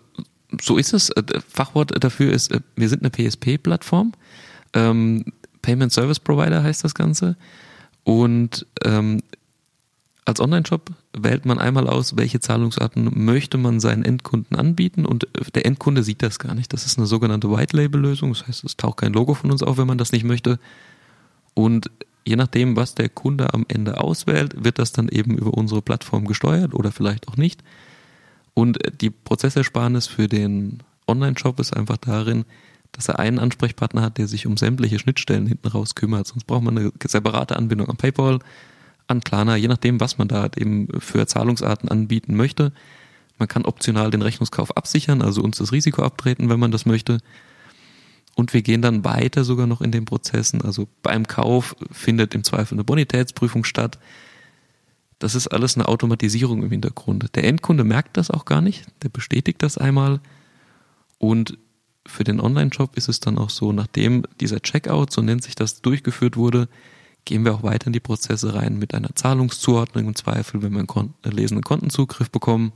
[0.62, 1.10] so ist es.
[1.12, 4.14] Äh, Fachwort dafür ist, äh, wir sind eine PSP-Plattform.
[4.74, 5.26] Ähm,
[5.62, 7.36] Payment Service Provider heißt das Ganze.
[8.04, 9.22] Und ähm,
[10.26, 15.52] als Online-Shop wählt man einmal aus, welche Zahlungsarten möchte man seinen Endkunden anbieten und äh,
[15.54, 16.74] der Endkunde sieht das gar nicht.
[16.74, 18.34] Das ist eine sogenannte White-Label-Lösung.
[18.34, 20.60] Das heißt, es taucht kein Logo von uns auf, wenn man das nicht möchte.
[21.54, 21.92] Und
[22.26, 26.26] je nachdem, was der Kunde am Ende auswählt, wird das dann eben über unsere Plattform
[26.26, 27.64] gesteuert oder vielleicht auch nicht.
[28.56, 32.46] Und die Prozessersparnis für den Online-Shop ist einfach darin,
[32.94, 36.28] dass er einen Ansprechpartner hat, der sich um sämtliche Schnittstellen hinten raus kümmert.
[36.28, 38.40] Sonst braucht man eine separate Anbindung an PayPal,
[39.08, 42.72] an Klarna, je nachdem, was man da eben für Zahlungsarten anbieten möchte.
[43.38, 47.20] Man kann optional den Rechnungskauf absichern, also uns das Risiko abtreten, wenn man das möchte.
[48.36, 50.62] Und wir gehen dann weiter sogar noch in den Prozessen.
[50.62, 54.00] Also beim Kauf findet im Zweifel eine Bonitätsprüfung statt.
[55.26, 57.36] Das ist alles eine Automatisierung im Hintergrund.
[57.36, 60.20] Der Endkunde merkt das auch gar nicht, der bestätigt das einmal.
[61.18, 61.58] Und
[62.06, 65.82] für den Online-Shop ist es dann auch so, nachdem dieser Checkout, so nennt sich das,
[65.82, 66.70] durchgeführt wurde,
[67.26, 70.78] gehen wir auch weiter in die Prozesse rein mit einer Zahlungszuordnung im Zweifel, wenn wir
[70.78, 72.72] einen Kon lesenden Kontenzugriff bekommen.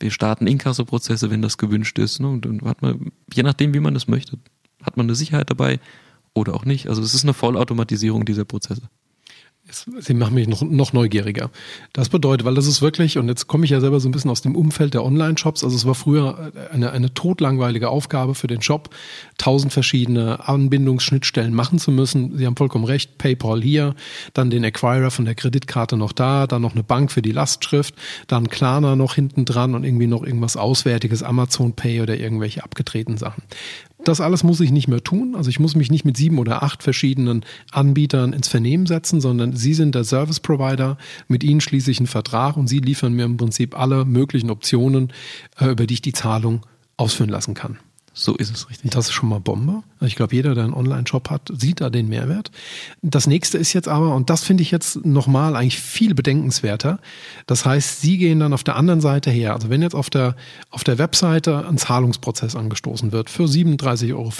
[0.00, 2.18] Wir starten Inkasso-Prozesse, wenn das gewünscht ist.
[2.18, 2.28] Ne?
[2.28, 4.36] Und dann hat man, je nachdem, wie man das möchte,
[4.82, 5.78] hat man eine Sicherheit dabei
[6.34, 6.88] oder auch nicht.
[6.88, 8.82] Also es ist eine Vollautomatisierung dieser Prozesse.
[9.72, 11.50] Sie machen mich noch, noch neugieriger.
[11.92, 14.30] Das bedeutet, weil das ist wirklich, und jetzt komme ich ja selber so ein bisschen
[14.30, 18.62] aus dem Umfeld der Online-Shops, also es war früher eine, eine totlangweilige Aufgabe für den
[18.62, 18.90] Shop,
[19.38, 22.36] tausend verschiedene Anbindungsschnittstellen machen zu müssen.
[22.36, 23.94] Sie haben vollkommen recht, PayPal hier,
[24.34, 27.94] dann den Acquirer von der Kreditkarte noch da, dann noch eine Bank für die Lastschrift,
[28.26, 33.18] dann Klarna noch hinten dran und irgendwie noch irgendwas Auswärtiges, Amazon Pay oder irgendwelche abgetretenen
[33.18, 33.42] Sachen.
[34.04, 35.34] Das alles muss ich nicht mehr tun.
[35.36, 39.54] Also ich muss mich nicht mit sieben oder acht verschiedenen Anbietern ins Vernehmen setzen, sondern
[39.54, 40.98] Sie sind der Service Provider.
[41.28, 45.12] Mit Ihnen schließe ich einen Vertrag und Sie liefern mir im Prinzip alle möglichen Optionen,
[45.58, 47.78] äh, über die ich die Zahlung ausführen lassen kann.
[48.14, 48.90] So ist es richtig.
[48.90, 49.82] Das ist schon mal Bombe.
[50.02, 52.50] Ich glaube, jeder, der einen Online-Shop hat, sieht da den Mehrwert.
[53.00, 56.98] Das nächste ist jetzt aber, und das finde ich jetzt nochmal eigentlich viel bedenkenswerter.
[57.46, 59.54] Das heißt, Sie gehen dann auf der anderen Seite her.
[59.54, 60.36] Also wenn jetzt auf der,
[60.70, 64.32] auf der Webseite ein Zahlungsprozess angestoßen wird für 37,50 Euro,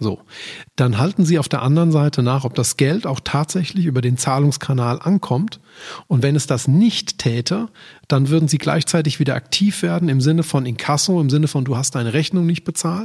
[0.00, 0.20] so,
[0.76, 4.16] dann halten Sie auf der anderen Seite nach, ob das Geld auch tatsächlich über den
[4.16, 5.60] Zahlungskanal ankommt.
[6.06, 7.68] Und wenn es das nicht täte,
[8.08, 11.76] dann würden Sie gleichzeitig wieder aktiv werden im Sinne von Inkasso, im Sinne von du
[11.76, 13.01] hast deine Rechnung nicht bezahlt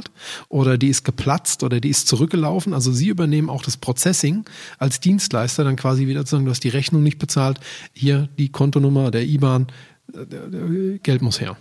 [0.48, 2.74] oder die ist geplatzt oder die ist zurückgelaufen.
[2.74, 4.44] Also Sie übernehmen auch das Processing
[4.78, 7.60] als Dienstleister dann quasi wieder zu sagen, du hast die Rechnung nicht bezahlt,
[7.92, 9.68] hier die Kontonummer, der IBAN,
[10.12, 11.56] äh, Geld muss her.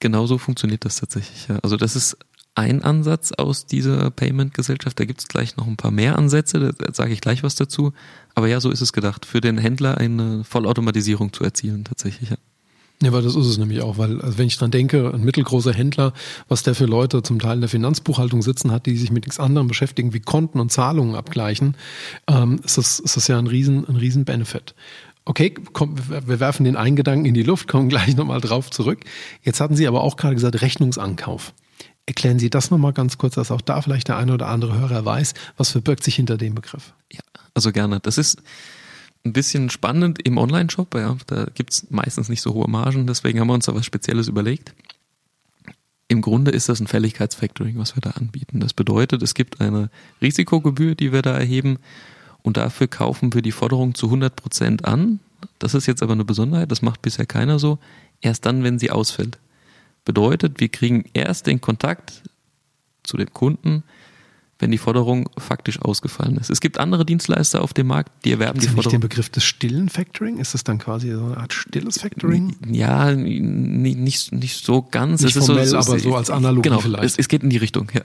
[0.00, 1.48] Genauso funktioniert das tatsächlich.
[1.48, 1.58] Ja.
[1.62, 2.16] Also das ist
[2.54, 4.98] ein Ansatz aus dieser Payment-Gesellschaft.
[4.98, 7.92] Da gibt es gleich noch ein paar mehr Ansätze, da sage ich gleich was dazu.
[8.34, 12.30] Aber ja, so ist es gedacht, für den Händler eine Vollautomatisierung zu erzielen tatsächlich.
[12.30, 12.36] Ja.
[13.04, 15.74] Ja, weil das ist es nämlich auch, weil also wenn ich dran denke, ein mittelgroßer
[15.74, 16.14] Händler,
[16.48, 19.38] was der für Leute zum Teil in der Finanzbuchhaltung sitzen hat, die sich mit nichts
[19.38, 21.76] anderem beschäftigen, wie Konten und Zahlungen abgleichen,
[22.28, 24.74] ähm, ist, das, ist das ja ein riesen, ein riesen Benefit.
[25.26, 29.00] Okay, komm, wir werfen den einen Gedanken in die Luft, kommen gleich nochmal drauf zurück.
[29.42, 31.52] Jetzt hatten Sie aber auch gerade gesagt, Rechnungsankauf.
[32.06, 35.04] Erklären Sie das nochmal ganz kurz, dass auch da vielleicht der eine oder andere Hörer
[35.04, 36.94] weiß, was verbirgt sich hinter dem Begriff.
[37.12, 37.20] Ja,
[37.52, 38.00] also gerne.
[38.00, 38.42] Das ist
[39.24, 40.94] ein bisschen spannend im Online-Shop.
[40.94, 44.28] Ja, da gibt's meistens nicht so hohe Margen, deswegen haben wir uns da was Spezielles
[44.28, 44.74] überlegt.
[46.08, 48.60] Im Grunde ist das ein Fälligkeitsfactoring, was wir da anbieten.
[48.60, 51.78] Das bedeutet, es gibt eine Risikogebühr, die wir da erheben
[52.42, 55.20] und dafür kaufen wir die Forderung zu 100 Prozent an.
[55.58, 57.78] Das ist jetzt aber eine Besonderheit, das macht bisher keiner so.
[58.20, 59.38] Erst dann, wenn sie ausfällt.
[60.04, 62.22] Bedeutet, wir kriegen erst den Kontakt
[63.02, 63.82] zu dem Kunden,
[64.58, 66.50] wenn die Forderung faktisch ausgefallen ist.
[66.50, 68.92] Es gibt andere Dienstleister auf dem Markt, die erwerben Gibt's die Forderung.
[68.92, 70.38] Nicht den Begriff des stillen Factoring?
[70.38, 72.56] Ist das dann quasi so eine Art stilles Factoring?
[72.66, 75.22] Ja, nicht, nicht so ganz.
[75.22, 77.04] Nicht es formell, ist so, aber so als Analogie genau, vielleicht.
[77.04, 78.02] Es, es geht in die Richtung, ja.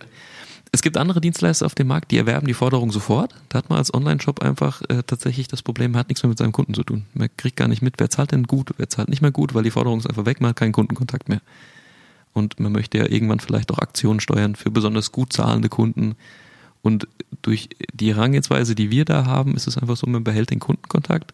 [0.72, 3.36] es gibt andere Dienstleister auf dem Markt, die erwerben die Forderung sofort.
[3.50, 6.40] Da hat man als Online-Shop einfach äh, tatsächlich das Problem, man hat nichts mehr mit
[6.40, 7.06] seinem Kunden zu tun.
[7.14, 9.64] Man kriegt gar nicht mit, wer zahlt denn gut, wer zahlt nicht mehr gut, weil
[9.64, 11.42] die Forderung ist einfach weg, man hat keinen Kundenkontakt mehr.
[12.34, 16.16] Und man möchte ja irgendwann vielleicht auch Aktionen steuern für besonders gut zahlende Kunden.
[16.82, 17.08] Und
[17.42, 21.34] durch die Herangehensweise, die wir da haben, ist es einfach so, man behält den Kundenkontakt.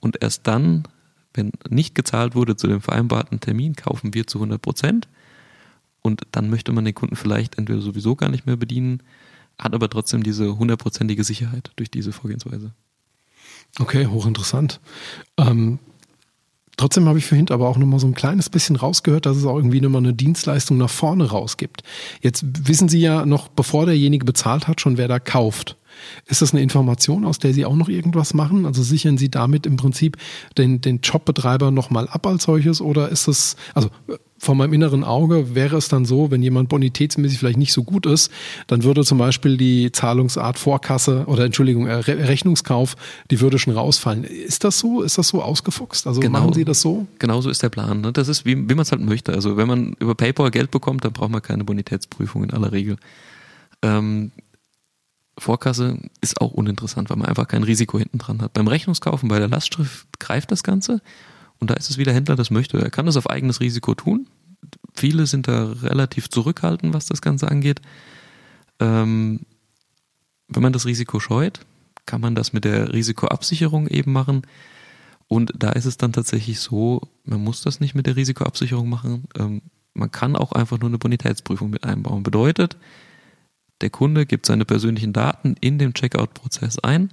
[0.00, 0.84] Und erst dann,
[1.32, 5.08] wenn nicht gezahlt wurde zu dem vereinbarten Termin, kaufen wir zu 100 Prozent
[6.06, 9.02] und dann möchte man den Kunden vielleicht entweder sowieso gar nicht mehr bedienen,
[9.58, 12.72] hat aber trotzdem diese hundertprozentige Sicherheit durch diese Vorgehensweise.
[13.80, 14.80] Okay, hochinteressant.
[15.38, 15.78] Ähm,
[16.76, 19.56] trotzdem habe ich vorhin aber auch nochmal so ein kleines bisschen rausgehört, dass es auch
[19.56, 21.82] irgendwie nochmal eine Dienstleistung nach vorne rausgibt.
[22.20, 25.76] Jetzt wissen Sie ja noch, bevor derjenige bezahlt hat, schon wer da kauft.
[26.26, 28.66] Ist das eine Information, aus der Sie auch noch irgendwas machen?
[28.66, 30.16] Also sichern Sie damit im Prinzip
[30.58, 33.90] den, den Jobbetreiber nochmal ab als solches oder ist das, also
[34.44, 38.06] vor meinem inneren Auge wäre es dann so, wenn jemand bonitätsmäßig vielleicht nicht so gut
[38.06, 38.30] ist,
[38.66, 42.96] dann würde zum Beispiel die Zahlungsart Vorkasse oder Entschuldigung, äh, Rechnungskauf,
[43.30, 44.24] die würde schon rausfallen.
[44.24, 45.02] Ist das so?
[45.02, 46.06] Ist das so ausgefuchst?
[46.06, 47.06] Also genau, machen Sie das so?
[47.18, 48.02] Genau so ist der Plan.
[48.02, 48.12] Ne?
[48.12, 49.32] Das ist, wie, wie man es halt möchte.
[49.32, 52.96] Also wenn man über PayPal Geld bekommt, dann braucht man keine Bonitätsprüfung in aller Regel.
[53.82, 54.30] Ähm,
[55.38, 58.52] Vorkasse ist auch uninteressant, weil man einfach kein Risiko hinten dran hat.
[58.52, 61.00] Beim Rechnungskaufen bei der Lastschrift greift das Ganze
[61.58, 62.78] und da ist es, wie der Händler das möchte.
[62.78, 64.28] Er kann das auf eigenes Risiko tun.
[64.94, 67.80] Viele sind da relativ zurückhaltend, was das Ganze angeht.
[68.80, 69.40] Ähm,
[70.48, 71.60] wenn man das Risiko scheut,
[72.06, 74.42] kann man das mit der Risikoabsicherung eben machen.
[75.26, 79.24] Und da ist es dann tatsächlich so, man muss das nicht mit der Risikoabsicherung machen.
[79.38, 79.62] Ähm,
[79.94, 82.22] man kann auch einfach nur eine Bonitätsprüfung mit einbauen.
[82.22, 82.76] Bedeutet,
[83.80, 87.10] der Kunde gibt seine persönlichen Daten in dem Checkout-Prozess ein.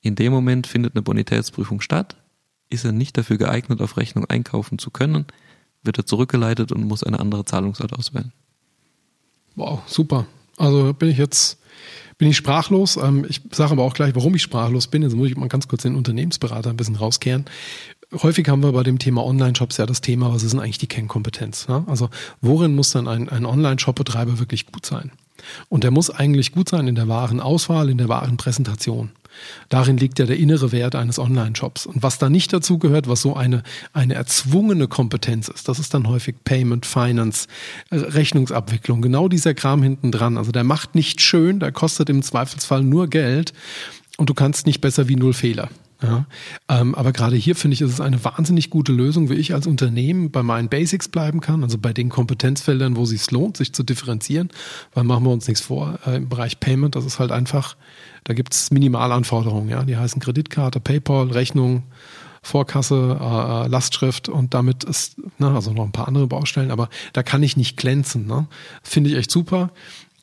[0.00, 2.16] In dem Moment findet eine Bonitätsprüfung statt.
[2.70, 5.26] Ist er nicht dafür geeignet, auf Rechnung einkaufen zu können,
[5.82, 8.32] wird er zurückgeleitet und muss eine andere Zahlungsart auswählen.
[9.54, 10.26] Wow, super.
[10.56, 11.58] Also bin ich jetzt
[12.18, 12.96] bin ich sprachlos.
[12.96, 15.02] Ähm, ich sage aber auch gleich, warum ich sprachlos bin.
[15.02, 17.46] Jetzt muss ich mal ganz kurz den Unternehmensberater ein bisschen rauskehren.
[18.14, 20.86] Häufig haben wir bei dem Thema Online-Shops ja das Thema, was ist denn eigentlich die
[20.86, 21.66] Kernkompetenz?
[21.68, 21.84] Ne?
[21.88, 25.10] Also worin muss dann ein, ein Online-Shop-Betreiber wirklich gut sein?
[25.68, 29.10] Und der muss eigentlich gut sein in der wahren Auswahl, in der wahren Präsentation.
[29.68, 31.86] Darin liegt ja der innere Wert eines Online-Shops.
[31.86, 33.62] Und was da nicht dazu gehört, was so eine,
[33.92, 37.48] eine erzwungene Kompetenz ist, das ist dann häufig Payment, Finance,
[37.90, 40.36] Rechnungsabwicklung, genau dieser Kram hinten dran.
[40.36, 43.52] Also der macht nicht schön, der kostet im Zweifelsfall nur Geld
[44.18, 45.68] und du kannst nicht besser wie null Fehler.
[46.02, 46.26] Ja,
[46.68, 49.66] ähm, aber gerade hier finde ich, ist es eine wahnsinnig gute Lösung, wie ich als
[49.66, 53.72] Unternehmen bei meinen Basics bleiben kann, also bei den Kompetenzfeldern, wo es sich lohnt, sich
[53.72, 54.50] zu differenzieren,
[54.94, 57.76] weil machen wir uns nichts vor, äh, im Bereich Payment, das ist halt einfach,
[58.24, 61.84] da gibt es Minimalanforderungen, ja, die heißen Kreditkarte, PayPal, Rechnung,
[62.44, 66.88] Vorkasse, äh, äh, Lastschrift und damit ist, ne, also noch ein paar andere Baustellen, aber
[67.12, 68.26] da kann ich nicht glänzen.
[68.26, 68.48] Ne?
[68.82, 69.70] Finde ich echt super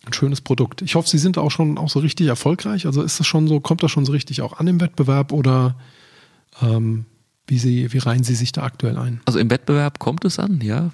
[0.06, 0.82] ein schönes Produkt.
[0.82, 2.86] Ich hoffe, Sie sind auch schon auch so richtig erfolgreich.
[2.86, 5.76] Also ist das schon so, kommt das schon so richtig auch an im Wettbewerb oder
[6.62, 7.06] ähm,
[7.48, 9.22] wie, Sie, wie reihen Sie sich da aktuell ein?
[9.26, 10.92] Also im Wettbewerb kommt es an, ja.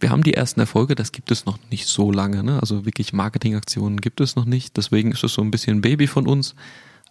[0.00, 2.42] Wir haben die ersten Erfolge, das gibt es noch nicht so lange.
[2.42, 2.60] Ne?
[2.60, 4.76] Also wirklich Marketingaktionen gibt es noch nicht.
[4.76, 6.54] Deswegen ist es so ein bisschen ein Baby von uns.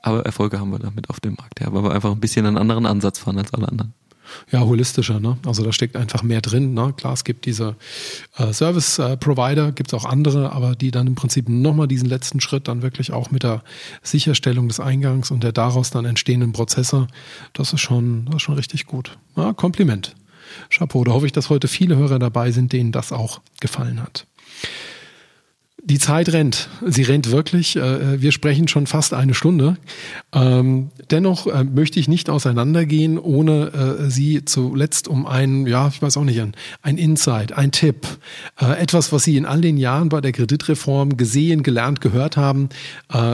[0.01, 2.57] Aber Erfolge haben wir damit auf dem Markt, ja, weil wir einfach ein bisschen einen
[2.57, 3.93] anderen Ansatz fahren als alle anderen
[4.51, 5.19] ja, holistischer.
[5.19, 5.37] Ne?
[5.45, 6.73] Also da steckt einfach mehr drin.
[6.73, 6.93] Ne?
[6.95, 7.75] Klar, es gibt diese
[8.37, 12.41] äh, Service-Provider, äh, gibt es auch andere, aber die dann im Prinzip nochmal diesen letzten
[12.41, 13.63] Schritt dann wirklich auch mit der
[14.01, 17.07] Sicherstellung des Eingangs und der daraus dann entstehenden Prozesse,
[17.53, 19.17] das ist schon, das ist schon richtig gut.
[19.35, 20.15] Ja, Kompliment.
[20.69, 21.03] Chapeau.
[21.03, 24.25] Da hoffe ich, dass heute viele Hörer dabei sind, denen das auch gefallen hat.
[25.89, 26.67] Die Zeit rennt.
[26.85, 27.77] Sie rennt wirklich.
[27.77, 29.77] Äh, wir sprechen schon fast eine Stunde.
[30.33, 33.67] Ähm, dennoch äh, möchte ich nicht auseinandergehen, ohne
[34.03, 36.41] äh, Sie zuletzt um ein, ja, ich weiß auch nicht,
[36.81, 38.05] ein Insight, ein Tipp,
[38.57, 42.69] etwas, was Sie in all den Jahren bei der Kreditreform gesehen, gelernt, gehört haben,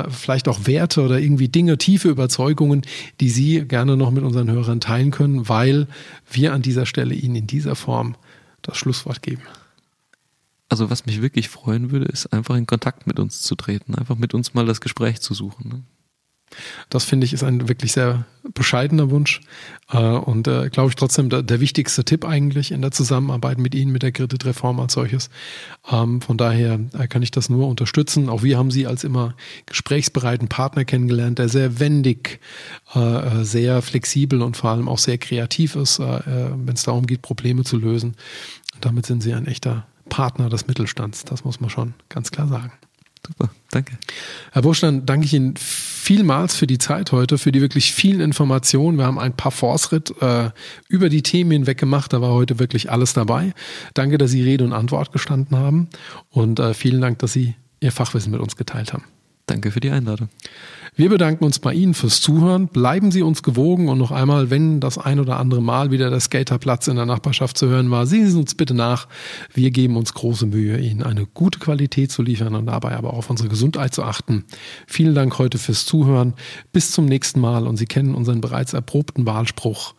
[0.09, 2.81] vielleicht auch Werte oder irgendwie Dinge, tiefe Überzeugungen,
[3.19, 5.87] die Sie gerne noch mit unseren Hörern teilen können, weil
[6.31, 8.15] wir an dieser Stelle Ihnen in dieser Form
[8.61, 9.43] das Schlusswort geben.
[10.73, 14.17] Also was mich wirklich freuen würde, ist einfach in Kontakt mit uns zu treten, einfach
[14.17, 15.69] mit uns mal das Gespräch zu suchen.
[15.69, 15.83] Ne?
[16.89, 19.41] Das finde ich ist ein wirklich sehr bescheidener Wunsch
[19.91, 23.91] äh, und äh, glaube ich trotzdem der, wichtigste Tipp eigentlich in der Zusammenarbeit mit Ihnen,
[23.91, 25.29] mit der Kreditreform als solches.
[25.91, 28.27] Ähm, von daher äh, kann ich das nur unterstützen.
[28.27, 29.35] Auch wir haben Sie als immer
[29.67, 32.39] gesprächsbereiten Partner kennengelernt, der sehr wendig,
[33.43, 37.77] sehr flexibel und vor allem auch sehr kreativ ist, wenn es darum geht, Probleme zu
[37.77, 38.15] lösen.
[38.81, 41.25] damit sind Sie ein echter Partner des Mittelstands.
[41.25, 42.71] Das muss man schon ganz klar sagen.
[43.25, 43.97] Super, danke.
[44.51, 48.97] Herr Burschland, danke ich Ihnen vielmals für die Zeit heute, für die wirklich vielen Informationen.
[48.97, 50.49] Wir haben ein paar Fortschritt äh,
[50.89, 52.11] über die Themen hinweg gemacht.
[52.11, 53.53] Da war heute wirklich alles dabei.
[53.93, 55.87] Danke, dass Sie Rede und Antwort gestanden haben
[56.31, 59.05] und äh, vielen Dank, dass Sie Ihr Fachwissen mit uns geteilt haben.
[59.45, 60.29] Danke für die Einladung.
[60.95, 62.67] Wir bedanken uns bei Ihnen fürs Zuhören.
[62.67, 66.19] Bleiben Sie uns gewogen und noch einmal, wenn das ein oder andere Mal wieder der
[66.19, 69.07] Skaterplatz in der Nachbarschaft zu hören war, sehen Sie uns bitte nach.
[69.51, 73.17] Wir geben uns große Mühe, Ihnen eine gute Qualität zu liefern und dabei aber auch
[73.17, 74.45] auf unsere Gesundheit zu achten.
[74.85, 76.35] Vielen Dank heute fürs Zuhören.
[76.73, 79.95] Bis zum nächsten Mal und Sie kennen unseren bereits erprobten Wahlspruch.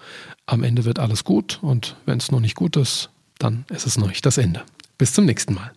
[0.46, 3.98] Am Ende wird alles gut und wenn es noch nicht gut ist, dann ist es
[3.98, 4.62] noch nicht das Ende.
[4.96, 5.72] Bis zum nächsten Mal.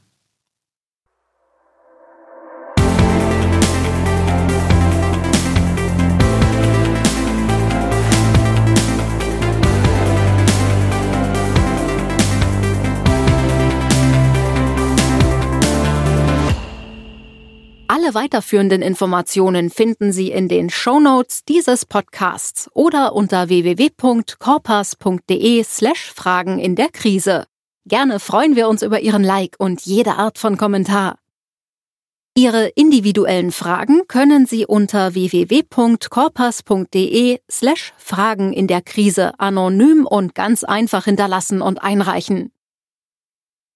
[17.90, 26.12] Alle weiterführenden Informationen finden Sie in den Show Notes dieses Podcasts oder unter www.corpus.de slash
[26.14, 27.46] Fragen in der Krise.
[27.86, 31.18] Gerne freuen wir uns über Ihren Like und jede Art von Kommentar.
[32.36, 40.66] Ihre individuellen Fragen können Sie unter www.corpus.de slash Fragen in der Krise anonym und ganz
[40.66, 42.52] einfach hinterlassen und einreichen.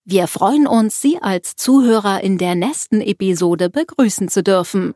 [0.03, 4.95] Wir freuen uns, Sie als Zuhörer in der nächsten Episode begrüßen zu dürfen.